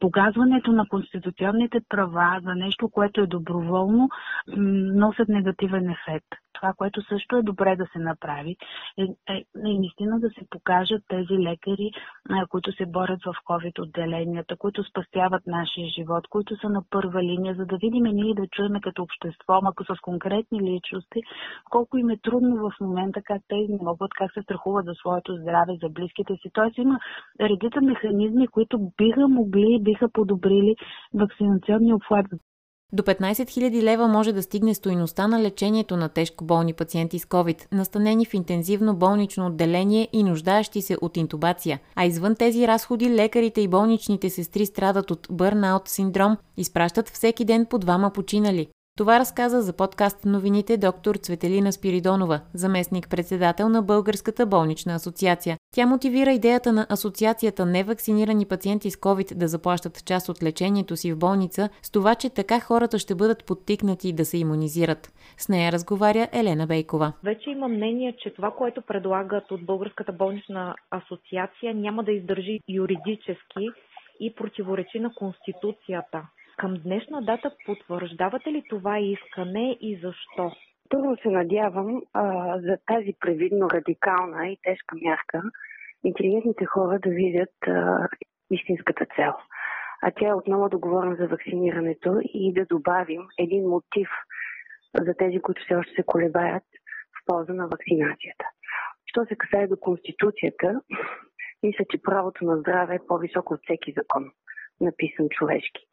показването 0.00 0.72
на 0.72 0.88
конституционните 0.88 1.80
права 1.88 2.40
за 2.44 2.54
нещо, 2.54 2.88
което 2.88 3.20
е 3.20 3.26
доброволно, 3.26 4.08
носят 4.96 5.28
негативен 5.28 5.90
ефект. 5.90 6.49
Това, 6.60 6.72
което 6.76 7.02
също 7.02 7.36
е 7.36 7.42
добре 7.42 7.76
да 7.76 7.86
се 7.92 7.98
направи, 7.98 8.56
е, 8.98 9.02
е, 9.02 9.36
е 9.36 9.44
наистина 9.78 10.20
да 10.20 10.28
се 10.28 10.44
покажат 10.50 11.02
тези 11.08 11.38
лекари, 11.38 11.90
е, 12.30 12.46
които 12.48 12.72
се 12.72 12.86
борят 12.86 13.20
в 13.24 13.34
COVID 13.48 13.82
отделенията, 13.82 14.56
които 14.56 14.84
спасяват 14.84 15.46
нашия 15.46 15.88
живот, 15.88 16.24
които 16.30 16.56
са 16.56 16.68
на 16.68 16.82
първа 16.90 17.22
линия, 17.22 17.54
за 17.54 17.66
да 17.66 17.76
видим 17.76 18.06
и 18.06 18.12
ние 18.12 18.34
да 18.34 18.46
чуем 18.46 18.80
като 18.82 19.02
общество, 19.02 19.60
ако 19.64 19.84
с 19.84 20.00
конкретни 20.02 20.60
личности, 20.60 21.20
колко 21.70 21.98
им 21.98 22.10
е 22.10 22.18
трудно 22.22 22.56
в 22.56 22.72
момента, 22.80 23.20
как 23.24 23.42
те 23.48 23.56
не 23.68 23.78
могат, 23.82 24.10
как 24.14 24.32
се 24.32 24.42
страхуват 24.42 24.84
за 24.84 24.94
своето 24.94 25.36
здраве, 25.36 25.72
за 25.82 25.88
близките 25.88 26.34
си. 26.36 26.50
Тоест 26.52 26.78
има 26.78 26.98
редица 27.40 27.80
механизми, 27.82 28.48
които 28.48 28.78
биха 28.98 29.28
могли, 29.28 29.78
биха 29.82 30.08
подобрили 30.12 30.74
вакцинационния 31.14 31.96
обхват. 31.96 32.26
До 32.92 33.02
15 33.02 33.32
000 33.32 33.82
лева 33.82 34.08
може 34.08 34.32
да 34.32 34.42
стигне 34.42 34.74
стоиността 34.74 35.28
на 35.28 35.42
лечението 35.42 35.96
на 35.96 36.08
тежко 36.08 36.44
болни 36.44 36.72
пациенти 36.72 37.18
с 37.18 37.24
COVID, 37.24 37.66
настанени 37.72 38.26
в 38.26 38.34
интензивно 38.34 38.96
болнично 38.96 39.46
отделение 39.46 40.08
и 40.12 40.22
нуждаещи 40.22 40.82
се 40.82 40.96
от 41.00 41.16
интубация. 41.16 41.80
А 41.96 42.04
извън 42.06 42.36
тези 42.36 42.68
разходи, 42.68 43.10
лекарите 43.10 43.60
и 43.60 43.68
болничните 43.68 44.30
сестри 44.30 44.66
страдат 44.66 45.10
от 45.10 45.26
бърнаут 45.30 45.88
синдром, 45.88 46.36
изпращат 46.56 47.08
всеки 47.08 47.44
ден 47.44 47.66
по 47.66 47.78
двама 47.78 48.10
починали. 48.10 48.68
Това 48.98 49.18
разказа 49.18 49.60
за 49.60 49.76
подкаст 49.76 50.24
новините 50.24 50.76
доктор 50.76 51.14
Цветелина 51.14 51.72
Спиридонова, 51.72 52.40
заместник-председател 52.54 53.68
на 53.68 53.82
Българската 53.82 54.46
болнична 54.46 54.94
асоциация. 54.94 55.56
Тя 55.74 55.86
мотивира 55.86 56.30
идеята 56.32 56.72
на 56.72 56.86
асоциацията 56.90 57.66
невакцинирани 57.66 58.46
пациенти 58.46 58.90
с 58.90 58.96
COVID 58.96 59.34
да 59.34 59.48
заплащат 59.48 60.04
част 60.04 60.28
от 60.28 60.42
лечението 60.42 60.96
си 60.96 61.12
в 61.12 61.18
болница 61.18 61.68
с 61.82 61.90
това, 61.90 62.14
че 62.14 62.34
така 62.34 62.60
хората 62.60 62.98
ще 62.98 63.14
бъдат 63.14 63.46
подтикнати 63.46 64.12
да 64.12 64.24
се 64.24 64.38
иммунизират. 64.38 65.12
С 65.38 65.48
нея 65.48 65.72
разговаря 65.72 66.28
Елена 66.32 66.66
Бейкова. 66.66 67.12
Вече 67.24 67.50
има 67.50 67.68
мнение, 67.68 68.16
че 68.22 68.34
това, 68.34 68.50
което 68.50 68.82
предлагат 68.82 69.50
от 69.50 69.66
Българската 69.66 70.12
болнична 70.12 70.74
асоциация 70.90 71.74
няма 71.74 72.04
да 72.04 72.12
издържи 72.12 72.60
юридически 72.68 73.68
и 74.20 74.34
противоречи 74.34 74.98
на 74.98 75.14
Конституцията. 75.14 76.22
Към 76.60 76.74
днешна 76.74 77.22
дата 77.22 77.52
потвърждавате 77.66 78.52
ли 78.52 78.62
това 78.68 78.98
искане 78.98 79.76
и 79.80 80.00
защо? 80.02 80.52
Първо 80.90 81.16
се 81.22 81.28
надявам 81.28 82.02
а, 82.12 82.24
за 82.60 82.78
тази 82.86 83.12
превидно 83.20 83.70
радикална 83.70 84.48
и 84.48 84.58
тежка 84.62 84.96
мярка 85.02 85.42
интелигентните 86.04 86.64
хора 86.64 86.98
да 86.98 87.10
видят 87.10 87.54
а, 87.66 88.08
истинската 88.50 89.06
цел. 89.16 89.32
А 90.02 90.10
тя 90.10 90.28
е 90.28 90.34
отново 90.34 90.68
да 90.68 90.78
говорим 90.78 91.16
за 91.16 91.26
вакцинирането 91.26 92.20
и 92.24 92.52
да 92.54 92.66
добавим 92.66 93.22
един 93.38 93.68
мотив 93.68 94.08
за 94.94 95.14
тези, 95.14 95.40
които 95.40 95.62
все 95.64 95.74
още 95.74 95.92
се 95.94 96.02
колебаят 96.02 96.64
в 97.14 97.26
полза 97.26 97.52
на 97.52 97.68
вакцинацията. 97.68 98.44
Що 99.06 99.24
се 99.24 99.36
касае 99.36 99.66
до 99.66 99.76
Конституцията, 99.80 100.80
мисля, 101.62 101.84
че 101.90 102.02
правото 102.02 102.44
на 102.44 102.56
здраве 102.56 102.94
е 102.94 103.06
по-високо 103.08 103.54
от 103.54 103.60
всеки 103.64 103.94
закон, 103.96 104.30
написан 104.80 105.28
човешки. 105.28 105.86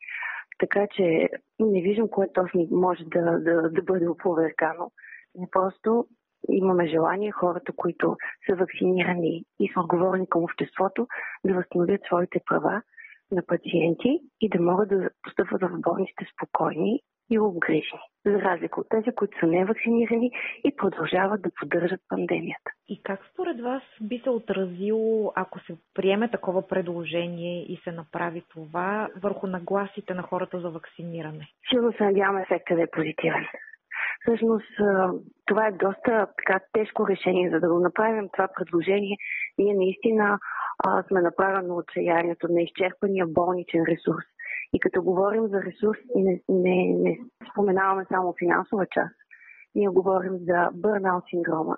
Така 0.58 0.88
че 0.92 1.30
не 1.60 1.82
виждам 1.82 2.08
кое 2.10 2.28
точно 2.34 2.68
може 2.72 3.04
да, 3.04 3.40
да, 3.40 3.70
да 3.70 3.82
бъде 3.82 4.08
оповеркано. 4.08 4.92
Не 5.36 5.48
просто 5.52 6.08
имаме 6.50 6.88
желание 6.88 7.32
хората, 7.32 7.72
които 7.76 8.18
са 8.50 8.56
вакцинирани 8.56 9.44
и 9.60 9.72
са 9.74 9.80
отговорни 9.80 10.30
към 10.30 10.44
обществото, 10.44 11.08
да 11.46 11.54
възстановят 11.54 12.02
своите 12.06 12.42
права 12.46 12.82
на 13.32 13.46
пациенти 13.46 14.20
и 14.42 14.50
да 14.50 14.62
могат 14.62 14.90
да 14.90 15.10
постъпват 15.24 15.62
в 15.62 15.80
болниците 15.80 16.26
спокойни 16.34 17.02
и 17.30 17.40
обгрижени, 17.40 18.02
за 18.26 18.42
разлика 18.42 18.82
от 18.82 18.90
тези, 18.90 19.16
които 19.16 19.40
са 19.40 19.48
невакцинирани 19.48 20.32
и 20.64 20.76
продължават 20.76 21.42
да 21.42 21.50
поддържат 21.60 22.02
пандемията. 22.10 22.72
И 22.90 23.02
как 23.04 23.20
според 23.34 23.62
вас 23.62 23.84
би 24.02 24.20
се 24.24 24.30
отразило, 24.30 25.32
ако 25.36 25.60
се 25.60 25.78
приеме 25.94 26.32
такова 26.32 26.68
предложение 26.68 27.64
и 27.64 27.82
се 27.84 27.92
направи 27.92 28.44
това 28.50 29.10
върху 29.24 29.48
нагласите 29.48 30.14
на 30.14 30.22
хората 30.22 30.60
за 30.60 30.70
вакциниране? 30.70 31.48
Силно 31.70 31.94
се 31.94 32.04
надявам 32.04 32.38
ефектът 32.38 32.78
да 32.78 32.84
е 32.84 32.92
позитивен. 32.92 33.46
Всъщност 34.22 34.72
това 35.46 35.68
е 35.68 35.72
доста 35.72 36.28
така 36.38 36.60
тежко 36.74 37.08
решение, 37.08 37.50
за 37.50 37.60
да 37.60 37.70
го 37.74 37.80
направим 37.80 38.30
това 38.34 38.48
предложение. 38.56 39.18
Ние 39.58 39.74
наистина 39.74 40.40
а, 40.86 41.04
сме 41.04 41.22
направени 41.22 41.72
от 41.72 41.80
отчаянието 41.80 42.48
на 42.50 42.62
изчерпания 42.62 43.26
болничен 43.28 43.84
ресурс. 43.88 44.26
И 44.74 44.80
като 44.80 45.04
говорим 45.04 45.48
за 45.48 45.62
ресурс, 45.62 46.00
не, 46.16 46.42
не, 46.50 46.96
не 46.98 47.20
споменаваме 47.52 48.06
само 48.10 48.34
финансова 48.40 48.86
част. 48.86 49.16
Ние 49.76 49.88
говорим 49.88 50.38
за 50.38 50.70
бърнаут 50.74 51.24
синдрома 51.30 51.78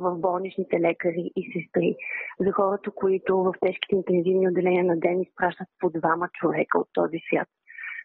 в 0.00 0.18
болничните 0.18 0.80
лекари 0.80 1.30
и 1.36 1.52
сестри, 1.52 1.96
за 2.40 2.52
хората, 2.52 2.90
които 2.90 3.36
в 3.36 3.52
тежките 3.60 3.96
интензивни 3.96 4.48
отделения 4.48 4.84
на 4.84 4.96
ден 4.96 5.20
изпращат 5.20 5.68
по 5.80 5.90
двама 5.90 6.28
човека 6.32 6.78
от 6.78 6.88
този 6.92 7.18
свят. 7.28 7.48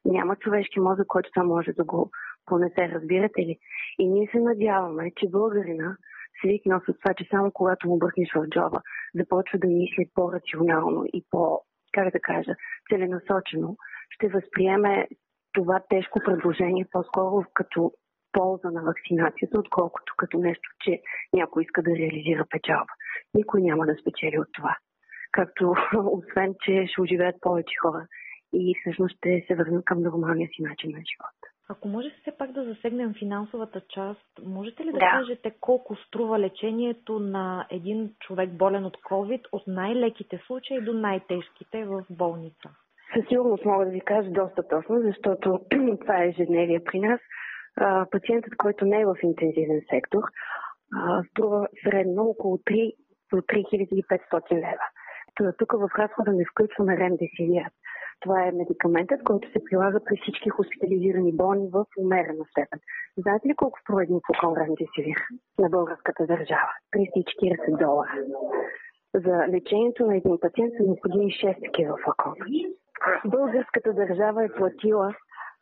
Няма 0.05 0.35
човешки 0.35 0.79
мозък, 0.79 1.07
който 1.07 1.29
това 1.31 1.43
може 1.43 1.71
да 1.73 1.83
го 1.83 2.11
понесе, 2.45 2.89
разбирате 2.89 3.41
ли? 3.41 3.57
И 3.99 4.09
ние 4.09 4.29
се 4.31 4.39
надяваме, 4.39 5.11
че 5.15 5.29
българина 5.29 5.97
свикнал 6.39 6.79
с 6.79 6.85
това, 6.85 7.13
че 7.13 7.27
само 7.31 7.51
когато 7.51 7.87
му 7.87 7.97
бъркнеш 7.97 8.33
в 8.35 8.47
джоба, 8.47 8.81
започва 9.15 9.59
да 9.59 9.67
мисли 9.67 10.09
по-рационално 10.15 11.05
и 11.13 11.25
по, 11.31 11.61
как 11.93 12.11
да 12.13 12.19
кажа, 12.19 12.55
целенасочено, 12.89 13.77
ще 14.09 14.27
възприеме 14.27 15.07
това 15.53 15.81
тежко 15.89 16.19
предложение 16.25 16.85
по-скоро 16.91 17.45
като 17.53 17.91
полза 18.31 18.69
на 18.71 18.83
вакцинацията, 18.83 19.59
отколкото 19.59 20.13
като 20.17 20.37
нещо, 20.37 20.69
че 20.79 21.01
някой 21.33 21.63
иска 21.63 21.83
да 21.83 21.91
реализира 21.91 22.45
печалба. 22.49 22.93
Никой 23.33 23.61
няма 23.61 23.85
да 23.85 23.95
спечели 24.01 24.39
от 24.39 24.47
това. 24.53 24.77
Както, 25.31 25.73
освен, 26.11 26.55
че 26.65 26.87
ще 26.87 27.01
оживеят 27.01 27.35
повече 27.41 27.75
хора 27.81 28.07
и 28.53 28.75
всъщност 28.79 29.17
ще 29.17 29.45
се 29.47 29.55
върнат 29.55 29.85
към 29.85 30.01
нормалния 30.01 30.49
си 30.55 30.61
начин 30.61 30.91
на 30.91 30.97
живот. 30.97 31.39
Ако 31.69 31.87
може 31.87 32.09
все 32.09 32.37
пак 32.37 32.51
да 32.51 32.63
засегнем 32.63 33.13
финансовата 33.19 33.81
част, 33.89 34.25
можете 34.45 34.85
ли 34.85 34.91
да, 34.91 34.99
да 34.99 34.99
кажете 34.99 35.55
колко 35.59 35.95
струва 35.95 36.39
лечението 36.39 37.19
на 37.19 37.67
един 37.69 38.13
човек 38.19 38.49
болен 38.49 38.85
от 38.85 38.97
COVID 38.97 39.41
от 39.51 39.63
най-леките 39.67 40.41
случаи 40.47 40.81
до 40.81 40.93
най-тежките 40.93 41.85
в 41.85 42.05
болница? 42.09 42.69
Със 43.13 43.27
сигурност 43.27 43.65
мога 43.65 43.85
да 43.85 43.91
ви 43.91 44.01
кажа 44.01 44.29
доста 44.29 44.67
точно, 44.67 45.01
защото 45.01 45.59
това 46.01 46.23
е 46.23 46.27
ежедневие 46.27 46.83
при 46.83 46.99
нас. 46.99 47.19
Пациентът, 48.11 48.55
който 48.57 48.85
не 48.85 49.01
е 49.01 49.05
в 49.05 49.15
интензивен 49.23 49.81
сектор, 49.89 50.21
струва 51.29 51.67
средно 51.83 52.23
около 52.23 52.57
3 52.57 52.93
до 53.33 53.41
3500 53.41 54.51
лева. 54.51 54.85
Тук 55.57 55.71
в 55.71 55.89
разхода 55.99 56.31
не 56.31 56.45
включваме 56.45 56.97
ремдесивир. 56.97 57.63
Това 58.19 58.43
е 58.43 58.51
медикаментът, 58.51 59.23
който 59.23 59.51
се 59.51 59.63
прилага 59.69 59.99
при 60.05 60.15
всички 60.21 60.49
хоспитализирани 60.49 61.31
болни 61.35 61.69
в 61.73 61.85
умерена 61.99 62.45
степен. 62.51 62.79
Знаете 63.17 63.47
ли 63.47 63.55
колко 63.55 63.79
струва 63.79 64.03
един 64.03 64.19
флакон 64.27 64.57
ремдесивир 64.57 65.19
на 65.59 65.69
българската 65.69 66.25
държава? 66.25 66.71
340 66.95 67.77
долара. 67.77 68.13
За 69.13 69.47
лечението 69.53 70.05
на 70.05 70.17
един 70.17 70.39
пациент 70.41 70.73
са 70.77 70.83
необходими 70.83 71.25
6 71.25 71.65
такива 71.65 71.97
флакона. 72.03 72.45
Българската 73.25 73.93
държава 73.93 74.45
е 74.45 74.53
платила 74.57 75.15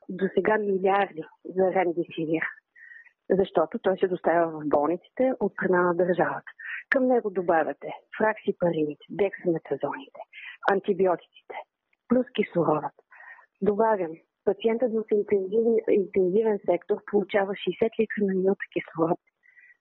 до 0.10 0.26
сега 0.34 0.58
милиарди 0.58 1.24
за 1.46 1.72
ремдесивир, 1.74 2.44
защото 3.30 3.80
той 3.80 3.98
се 3.98 4.08
доставя 4.08 4.48
в 4.48 4.62
болниците 4.66 5.34
от 5.40 5.54
страна 5.54 5.82
на 5.82 5.96
държавата. 5.96 6.52
Към 6.90 7.08
него 7.08 7.30
добавяте 7.30 7.88
фраксипарините, 8.18 9.06
дексаметазоните, 9.10 10.20
антибиотиците, 10.72 11.56
плюс 12.08 12.26
кислородът. 12.36 12.96
Добавям, 13.62 14.12
пациентът 14.46 14.92
в 14.94 15.04
интензивен, 15.12 15.78
интензивен 15.90 16.60
сектор 16.70 16.98
получава 17.12 17.54
60 17.54 18.00
литра 18.00 18.22
на 18.22 18.34
минута 18.34 18.66
кислород 18.74 19.20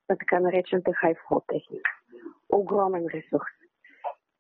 на 0.08 0.16
така 0.18 0.40
наречената 0.40 0.90
high 0.90 1.46
техника. 1.46 1.90
Огромен 2.52 3.06
ресурс. 3.14 3.52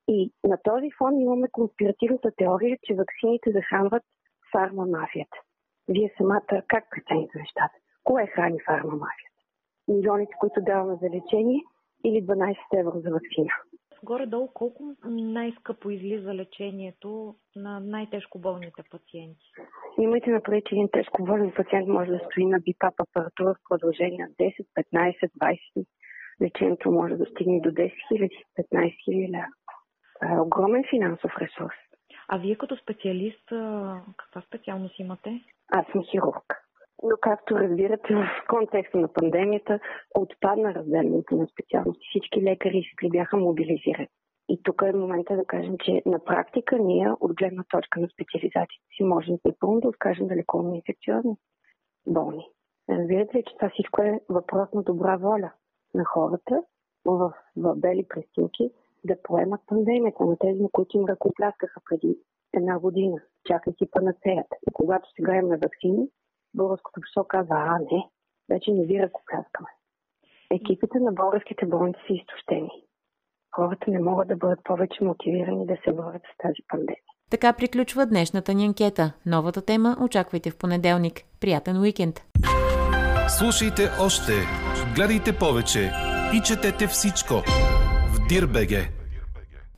И 0.08 0.32
на 0.44 0.58
този 0.64 0.90
фон 0.98 1.20
имаме 1.20 1.48
конспиративната 1.52 2.30
теория, 2.36 2.78
че 2.82 2.94
вакцините 2.94 3.50
захранват 3.50 4.02
фармамафията. 4.52 5.36
Вие 5.88 6.14
самата 6.16 6.62
как 6.68 6.84
прецените 6.90 7.38
нещата? 7.38 7.74
Кое 8.04 8.26
храни 8.26 8.58
фармамафията? 8.66 9.40
Милионите, 9.88 10.32
които 10.40 10.60
даваме 10.60 10.98
за 11.02 11.06
лечение 11.06 11.60
или 12.04 12.26
12 12.26 12.56
евро 12.80 13.00
за 13.00 13.10
вакцина? 13.10 13.52
Горе-долу 14.02 14.48
колко 14.54 14.94
най-скъпо 15.04 15.90
излиза 15.90 16.34
лечението 16.34 17.34
на 17.56 17.80
най-тежко 17.80 18.38
болните 18.38 18.82
пациенти? 18.90 19.46
Имайте 19.98 20.30
на 20.30 20.40
че 20.40 20.74
един 20.74 20.88
тежко 20.92 21.24
болен 21.24 21.52
пациент 21.56 21.88
може 21.88 22.10
да 22.10 22.20
стои 22.26 22.46
на 22.46 22.58
бипап 22.60 22.94
апаратура 23.00 23.54
в 23.54 23.68
продължение 23.68 24.18
на 24.18 24.30
10, 24.30 24.66
15, 24.94 25.30
20. 25.76 25.86
Лечението 26.42 26.92
може 26.92 27.14
да 27.14 27.26
стигне 27.26 27.60
до 27.60 27.70
10 27.70 27.92
000, 28.12 28.30
15 28.58 28.94
000 29.08 29.30
лева. 29.30 29.46
Огромен 30.22 30.84
финансов 30.90 31.32
ресурс. 31.38 31.76
А 32.28 32.38
вие 32.38 32.56
като 32.56 32.76
специалист, 32.76 33.48
каква 34.16 34.42
специалност 34.46 34.98
имате? 34.98 35.40
Аз 35.72 35.86
съм 35.92 36.04
хирург. 36.04 36.66
Но 37.02 37.16
както 37.20 37.58
разбирате, 37.58 38.14
в 38.14 38.28
контекста 38.48 38.98
на 38.98 39.12
пандемията 39.12 39.80
отпадна 40.14 40.74
разделянето 40.74 41.36
на 41.36 41.46
специалности. 41.46 42.06
Всички 42.10 42.42
лекари 42.42 42.82
и 43.02 43.10
бяха 43.10 43.36
мобилизирани. 43.36 44.08
И 44.48 44.62
тук 44.62 44.82
е 44.86 44.92
момента 44.92 45.36
да 45.36 45.44
кажем, 45.44 45.76
че 45.78 46.02
на 46.06 46.24
практика 46.24 46.78
ние 46.78 47.10
от 47.20 47.34
гледна 47.34 47.64
точка 47.68 48.00
на 48.00 48.08
специализациите 48.08 48.86
си 48.96 49.04
можем 49.04 49.36
напълно 49.44 49.80
да 49.80 49.88
откажем 49.88 50.26
да 50.26 50.36
лекуваме 50.36 50.76
инфекциозни 50.76 51.36
болни. 52.06 52.48
Разбирате 52.90 53.38
ли, 53.38 53.42
че 53.42 53.56
това 53.56 53.70
всичко 53.70 54.02
е 54.02 54.20
въпрос 54.28 54.72
на 54.72 54.82
добра 54.82 55.16
воля 55.16 55.52
на 55.94 56.04
хората 56.04 56.62
в, 57.04 57.32
в 57.56 57.74
бели 57.76 58.06
престилки 58.08 58.70
да 59.06 59.22
поемат 59.22 59.60
пандемията 59.66 60.24
на 60.24 60.36
тези, 60.36 60.62
на 60.62 60.68
които 60.72 60.96
им 60.96 61.04
ръкопляскаха 61.04 61.80
преди 61.90 62.18
една 62.54 62.78
година, 62.78 63.20
чакайки 63.46 63.90
панацеята. 63.90 64.56
И 64.68 64.72
когато 64.72 65.08
сега 65.16 65.34
имаме 65.34 65.56
вакцини, 65.56 66.08
българското 66.54 67.00
общество 67.00 67.24
казва, 67.24 67.56
а 67.56 67.78
не, 67.78 68.08
вече 68.48 68.70
не 68.70 68.84
ви 68.84 69.02
ръкопляскаме. 69.02 69.68
Екипите 70.50 70.98
на 70.98 71.12
българските 71.12 71.66
болници 71.66 72.00
са 72.06 72.12
изтощени. 72.12 72.70
Хората 73.56 73.90
не 73.90 73.98
могат 73.98 74.28
да 74.28 74.36
бъдат 74.36 74.64
повече 74.64 75.04
мотивирани 75.04 75.66
да 75.66 75.76
се 75.84 75.92
борят 75.92 76.22
с 76.22 76.38
тази 76.38 76.62
пандемия. 76.68 77.02
Така 77.30 77.52
приключва 77.52 78.06
днешната 78.06 78.54
ни 78.54 78.66
анкета. 78.66 79.12
Новата 79.26 79.64
тема 79.64 79.96
очаквайте 80.00 80.50
в 80.50 80.58
понеделник. 80.58 81.22
Приятен 81.40 81.80
уикенд! 81.80 82.14
Слушайте 83.38 83.82
още, 84.00 84.32
гледайте 84.96 85.38
повече 85.38 85.90
и 86.36 86.40
четете 86.40 86.86
всичко 86.86 87.34
в 88.12 88.28
Дирбеге. 88.28 88.95